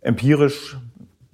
empirisch 0.00 0.78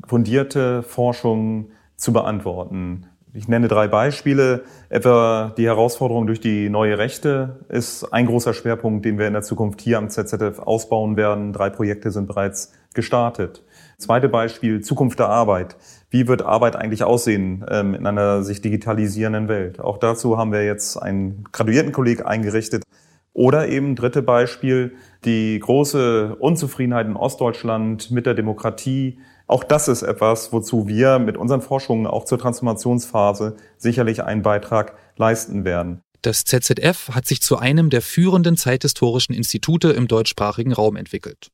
fundierte 0.06 0.82
Forschung 0.82 1.70
zu 1.96 2.12
beantworten. 2.12 3.06
Ich 3.36 3.48
nenne 3.48 3.66
drei 3.66 3.88
Beispiele. 3.88 4.62
Etwa 4.90 5.52
die 5.56 5.66
Herausforderung 5.66 6.28
durch 6.28 6.38
die 6.38 6.70
neue 6.70 6.98
Rechte 6.98 7.64
ist 7.68 8.04
ein 8.12 8.26
großer 8.26 8.54
Schwerpunkt, 8.54 9.04
den 9.04 9.18
wir 9.18 9.26
in 9.26 9.32
der 9.32 9.42
Zukunft 9.42 9.80
hier 9.80 9.98
am 9.98 10.08
ZZF 10.08 10.60
ausbauen 10.60 11.16
werden. 11.16 11.52
Drei 11.52 11.68
Projekte 11.68 12.12
sind 12.12 12.28
bereits 12.28 12.72
gestartet. 12.94 13.64
Zweite 13.98 14.28
Beispiel, 14.28 14.82
Zukunft 14.82 15.18
der 15.18 15.30
Arbeit. 15.30 15.76
Wie 16.10 16.28
wird 16.28 16.42
Arbeit 16.42 16.76
eigentlich 16.76 17.02
aussehen 17.02 17.66
ähm, 17.68 17.94
in 17.94 18.06
einer 18.06 18.44
sich 18.44 18.60
digitalisierenden 18.60 19.48
Welt? 19.48 19.80
Auch 19.80 19.98
dazu 19.98 20.38
haben 20.38 20.52
wir 20.52 20.64
jetzt 20.64 20.96
einen 20.96 21.42
Graduiertenkolleg 21.50 22.24
eingerichtet. 22.24 22.84
Oder 23.32 23.66
eben 23.66 23.96
dritte 23.96 24.22
Beispiel, 24.22 24.94
die 25.24 25.58
große 25.58 26.36
Unzufriedenheit 26.36 27.08
in 27.08 27.16
Ostdeutschland 27.16 28.12
mit 28.12 28.26
der 28.26 28.34
Demokratie, 28.34 29.18
auch 29.46 29.64
das 29.64 29.88
ist 29.88 30.02
etwas, 30.02 30.52
wozu 30.52 30.88
wir 30.88 31.18
mit 31.18 31.36
unseren 31.36 31.60
Forschungen 31.60 32.06
auch 32.06 32.24
zur 32.24 32.38
Transformationsphase 32.38 33.56
sicherlich 33.76 34.22
einen 34.22 34.42
Beitrag 34.42 34.96
leisten 35.16 35.64
werden. 35.64 36.00
Das 36.22 36.44
ZZF 36.44 37.10
hat 37.10 37.26
sich 37.26 37.42
zu 37.42 37.58
einem 37.58 37.90
der 37.90 38.00
führenden 38.00 38.56
zeithistorischen 38.56 39.34
Institute 39.34 39.90
im 39.90 40.08
deutschsprachigen 40.08 40.72
Raum 40.72 40.96
entwickelt. 40.96 41.48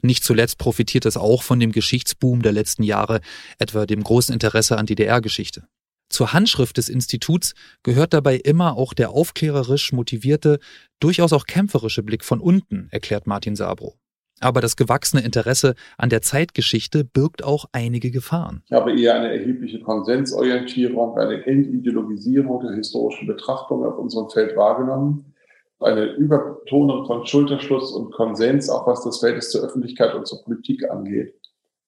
Nicht 0.00 0.24
zuletzt 0.24 0.56
profitiert 0.56 1.04
es 1.04 1.18
auch 1.18 1.42
von 1.42 1.60
dem 1.60 1.72
Geschichtsboom 1.72 2.40
der 2.40 2.52
letzten 2.52 2.84
Jahre, 2.84 3.20
etwa 3.58 3.84
dem 3.84 4.02
großen 4.02 4.32
Interesse 4.32 4.78
an 4.78 4.86
DDR-Geschichte. 4.86 5.66
Zur 6.08 6.32
Handschrift 6.32 6.78
des 6.78 6.88
Instituts 6.88 7.52
gehört 7.82 8.14
dabei 8.14 8.36
immer 8.36 8.78
auch 8.78 8.94
der 8.94 9.10
aufklärerisch 9.10 9.92
motivierte, 9.92 10.58
durchaus 11.00 11.34
auch 11.34 11.44
kämpferische 11.44 12.02
Blick 12.02 12.24
von 12.24 12.40
unten, 12.40 12.88
erklärt 12.90 13.26
Martin 13.26 13.56
Sabro. 13.56 13.98
Aber 14.44 14.60
das 14.60 14.76
gewachsene 14.76 15.24
Interesse 15.24 15.74
an 15.96 16.10
der 16.10 16.20
Zeitgeschichte 16.20 17.02
birgt 17.02 17.42
auch 17.42 17.64
einige 17.72 18.10
Gefahren. 18.10 18.62
Ich 18.66 18.72
habe 18.72 18.92
eher 18.92 19.14
eine 19.14 19.32
erhebliche 19.32 19.80
Konsensorientierung, 19.80 21.16
eine 21.16 21.46
Entideologisierung 21.46 22.60
der 22.60 22.76
historischen 22.76 23.26
Betrachtung 23.26 23.86
auf 23.86 23.96
unserem 23.98 24.28
Feld 24.28 24.54
wahrgenommen. 24.54 25.34
eine 25.80 26.12
Übertonung 26.12 27.06
von 27.06 27.26
Schulterschluss 27.26 27.92
und 27.92 28.12
Konsens, 28.12 28.68
auch 28.68 28.86
was 28.86 29.02
das 29.02 29.18
Verhältnis 29.18 29.50
zur 29.50 29.62
Öffentlichkeit 29.64 30.14
und 30.14 30.26
zur 30.26 30.42
Politik 30.44 30.90
angeht. 30.90 31.34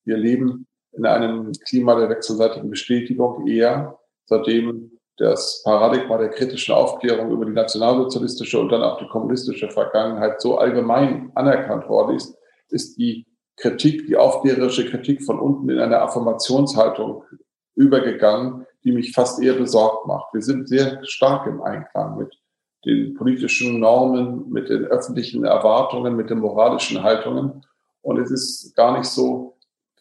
Wir 0.04 0.16
leben 0.16 0.66
in 0.92 1.04
einem 1.04 1.52
Klima 1.68 1.94
der 1.94 2.08
wechselseitigen 2.08 2.70
Bestätigung 2.70 3.46
eher, 3.46 3.98
seitdem 4.24 4.92
das 5.18 5.62
Paradigma 5.62 6.16
der 6.18 6.30
kritischen 6.30 6.74
Aufklärung 6.74 7.30
über 7.30 7.44
die 7.44 7.52
nationalsozialistische 7.52 8.58
und 8.58 8.70
dann 8.70 8.82
auch 8.82 8.98
die 8.98 9.08
kommunistische 9.08 9.68
Vergangenheit 9.70 10.40
so 10.40 10.58
allgemein 10.58 11.30
anerkannt 11.34 11.88
worden 11.88 12.16
ist, 12.16 12.36
ist 12.70 12.98
die 12.98 13.26
Kritik, 13.56 14.06
die 14.06 14.16
aufklärerische 14.16 14.86
Kritik 14.86 15.22
von 15.24 15.40
unten 15.40 15.70
in 15.70 15.78
eine 15.78 16.00
Affirmationshaltung 16.00 17.24
übergegangen, 17.74 18.66
die 18.84 18.92
mich 18.92 19.12
fast 19.12 19.42
eher 19.42 19.54
besorgt 19.54 20.06
macht. 20.06 20.32
Wir 20.32 20.42
sind 20.42 20.68
sehr 20.68 21.04
stark 21.04 21.46
im 21.46 21.62
Einklang 21.62 22.18
mit 22.18 22.38
den 22.84 23.14
politischen 23.14 23.80
Normen, 23.80 24.48
mit 24.50 24.68
den 24.68 24.84
öffentlichen 24.84 25.44
Erwartungen, 25.44 26.16
mit 26.16 26.30
den 26.30 26.38
moralischen 26.38 27.02
Haltungen. 27.02 27.64
Und 28.02 28.18
es 28.18 28.30
ist 28.30 28.76
gar 28.76 28.96
nicht 28.96 29.08
so 29.08 29.56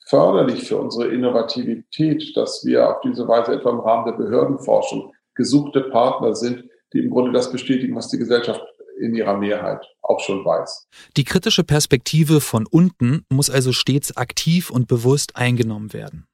förderlich 0.07 0.67
für 0.67 0.77
unsere 0.77 1.07
Innovativität, 1.07 2.37
dass 2.37 2.63
wir 2.63 2.87
auf 2.89 3.01
diese 3.01 3.27
Weise 3.27 3.53
etwa 3.53 3.71
im 3.71 3.79
Rahmen 3.79 4.05
der 4.05 4.23
Behördenforschung 4.23 5.13
gesuchte 5.33 5.81
Partner 5.81 6.35
sind, 6.35 6.65
die 6.93 6.99
im 6.99 7.09
Grunde 7.09 7.31
das 7.31 7.51
bestätigen, 7.51 7.95
was 7.95 8.09
die 8.09 8.19
Gesellschaft 8.19 8.61
in 8.99 9.15
ihrer 9.15 9.37
Mehrheit 9.37 9.85
auch 10.01 10.19
schon 10.19 10.45
weiß. 10.45 10.87
Die 11.17 11.23
kritische 11.23 11.63
Perspektive 11.63 12.41
von 12.41 12.65
unten 12.65 13.25
muss 13.29 13.49
also 13.49 13.71
stets 13.71 14.15
aktiv 14.15 14.69
und 14.69 14.87
bewusst 14.87 15.35
eingenommen 15.35 15.93
werden. 15.93 16.27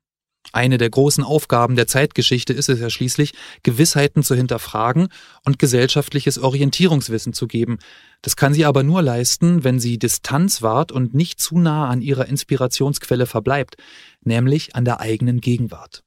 Eine 0.54 0.78
der 0.78 0.90
großen 0.90 1.24
Aufgaben 1.24 1.76
der 1.76 1.88
Zeitgeschichte 1.88 2.52
ist 2.52 2.68
es 2.68 2.80
ja 2.80 2.90
schließlich, 2.90 3.34
Gewissheiten 3.64 4.22
zu 4.24 4.36
hinterfragen 4.36 5.08
und 5.46 5.60
gesellschaftliches 5.60 6.40
Orientierungswissen 6.40 7.32
zu 7.32 7.48
geben. 7.48 7.78
Das 8.22 8.36
kann 8.36 8.54
sie 8.54 8.66
aber 8.66 8.84
nur 8.84 9.02
leisten, 9.02 9.64
wenn 9.64 9.80
sie 9.80 9.98
Distanz 9.98 10.62
wahrt 10.62 10.92
und 10.92 11.14
nicht 11.14 11.40
zu 11.40 11.58
nah 11.58 11.88
an 11.88 12.02
ihrer 12.02 12.26
Inspirationsquelle 12.26 13.28
verbleibt, 13.28 13.76
nämlich 14.24 14.76
an 14.76 14.84
der 14.84 15.00
eigenen 15.00 15.40
Gegenwart. 15.40 16.04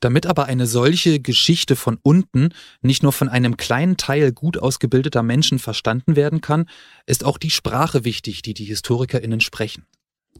Damit 0.00 0.26
aber 0.26 0.46
eine 0.46 0.66
solche 0.66 1.20
Geschichte 1.20 1.76
von 1.76 1.98
unten 2.02 2.50
nicht 2.82 3.02
nur 3.02 3.12
von 3.12 3.28
einem 3.28 3.56
kleinen 3.56 3.96
Teil 3.96 4.32
gut 4.32 4.58
ausgebildeter 4.58 5.22
Menschen 5.22 5.58
verstanden 5.58 6.16
werden 6.16 6.40
kann, 6.40 6.68
ist 7.06 7.24
auch 7.24 7.38
die 7.38 7.50
Sprache 7.50 8.04
wichtig, 8.04 8.42
die 8.42 8.54
die 8.54 8.64
Historikerinnen 8.64 9.40
sprechen. 9.40 9.86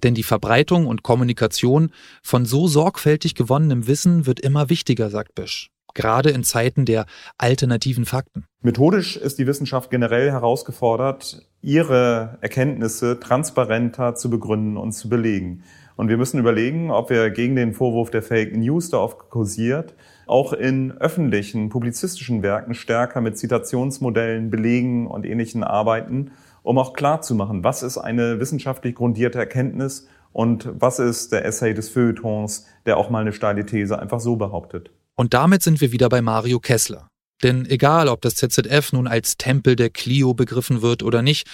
Denn 0.02 0.14
die 0.14 0.24
Verbreitung 0.24 0.86
und 0.86 1.02
Kommunikation 1.02 1.92
von 2.22 2.46
so 2.46 2.66
sorgfältig 2.66 3.34
gewonnenem 3.34 3.86
Wissen 3.86 4.26
wird 4.26 4.40
immer 4.40 4.68
wichtiger, 4.70 5.08
sagt 5.08 5.34
Bösch. 5.34 5.70
Gerade 5.94 6.30
in 6.30 6.44
Zeiten 6.44 6.84
der 6.84 7.06
alternativen 7.38 8.04
Fakten. 8.04 8.44
Methodisch 8.62 9.16
ist 9.16 9.38
die 9.38 9.46
Wissenschaft 9.46 9.90
generell 9.90 10.30
herausgefordert, 10.30 11.48
ihre 11.62 12.38
Erkenntnisse 12.40 13.18
transparenter 13.20 14.14
zu 14.14 14.30
begründen 14.30 14.76
und 14.76 14.92
zu 14.92 15.08
belegen. 15.08 15.62
Und 15.96 16.08
wir 16.08 16.16
müssen 16.16 16.40
überlegen, 16.40 16.90
ob 16.90 17.08
wir 17.10 17.30
gegen 17.30 17.54
den 17.54 17.72
Vorwurf 17.72 18.10
der 18.10 18.22
Fake 18.22 18.56
News, 18.56 18.90
der 18.90 19.00
oft 19.00 19.30
kursiert, 19.30 19.94
auch 20.26 20.52
in 20.52 20.92
öffentlichen, 20.92 21.68
publizistischen 21.68 22.42
Werken 22.42 22.74
stärker 22.74 23.20
mit 23.20 23.38
Zitationsmodellen, 23.38 24.50
Belegen 24.50 25.06
und 25.06 25.24
ähnlichen 25.24 25.62
arbeiten 25.62 26.32
um 26.64 26.78
auch 26.78 26.94
klar 26.94 27.20
zu 27.20 27.36
machen, 27.36 27.62
was 27.62 27.84
ist 27.84 27.98
eine 27.98 28.40
wissenschaftlich 28.40 28.96
grundierte 28.96 29.38
Erkenntnis 29.38 30.08
und 30.32 30.68
was 30.74 30.98
ist 30.98 31.30
der 31.30 31.44
Essay 31.44 31.74
des 31.74 31.90
Feuilletons, 31.90 32.66
der 32.86 32.96
auch 32.96 33.10
mal 33.10 33.20
eine 33.20 33.32
steile 33.32 33.64
These 33.64 33.96
einfach 33.98 34.18
so 34.18 34.34
behauptet. 34.34 34.90
Und 35.16 35.34
damit 35.34 35.62
sind 35.62 35.80
wir 35.80 35.92
wieder 35.92 36.08
bei 36.08 36.22
Mario 36.22 36.60
Kessler. 36.60 37.08
Denn 37.42 37.66
egal, 37.66 38.08
ob 38.08 38.20
das 38.22 38.36
ZZF 38.36 38.92
nun 38.92 39.06
als 39.06 39.36
Tempel 39.36 39.76
der 39.76 39.90
Clio 39.90 40.34
begriffen 40.34 40.82
wird 40.82 41.02
oder 41.02 41.22
nicht, 41.22 41.46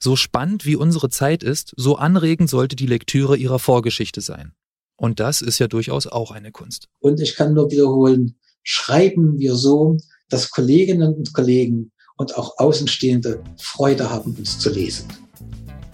so 0.00 0.14
spannend 0.14 0.64
wie 0.64 0.76
unsere 0.76 1.08
Zeit 1.10 1.42
ist, 1.42 1.72
so 1.76 1.96
anregend 1.96 2.48
sollte 2.50 2.76
die 2.76 2.86
Lektüre 2.86 3.36
ihrer 3.36 3.58
Vorgeschichte 3.58 4.20
sein. 4.20 4.52
Und 4.96 5.20
das 5.20 5.42
ist 5.42 5.58
ja 5.58 5.68
durchaus 5.68 6.06
auch 6.06 6.30
eine 6.30 6.52
Kunst. 6.52 6.88
Und 7.00 7.20
ich 7.20 7.36
kann 7.36 7.54
nur 7.54 7.70
wiederholen, 7.70 8.36
schreiben 8.62 9.38
wir 9.38 9.54
so, 9.54 9.96
dass 10.28 10.50
Kolleginnen 10.50 11.14
und 11.14 11.32
Kollegen 11.32 11.92
und 12.16 12.36
auch 12.36 12.58
Außenstehende 12.58 13.42
Freude 13.58 14.10
haben, 14.10 14.34
uns 14.34 14.58
zu 14.58 14.70
lesen. 14.70 15.08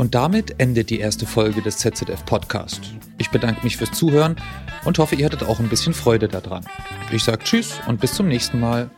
Und 0.05 0.15
damit 0.15 0.61
endet 0.61 0.91
die 0.91 1.01
erste 1.01 1.25
Folge 1.25 1.63
des 1.63 1.79
ZZF 1.79 2.27
Podcast. 2.27 2.93
Ich 3.17 3.31
bedanke 3.31 3.65
mich 3.65 3.79
fürs 3.79 3.93
Zuhören 3.93 4.37
und 4.85 4.99
hoffe, 4.99 5.15
ihr 5.15 5.25
hattet 5.25 5.45
auch 5.45 5.61
ein 5.61 5.71
bisschen 5.71 5.95
Freude 5.95 6.29
daran. 6.29 6.63
Ich 7.11 7.25
sage 7.25 7.43
Tschüss 7.43 7.81
und 7.87 8.03
bis 8.03 8.13
zum 8.13 8.29
nächsten 8.29 8.61
Mal. 8.61 8.91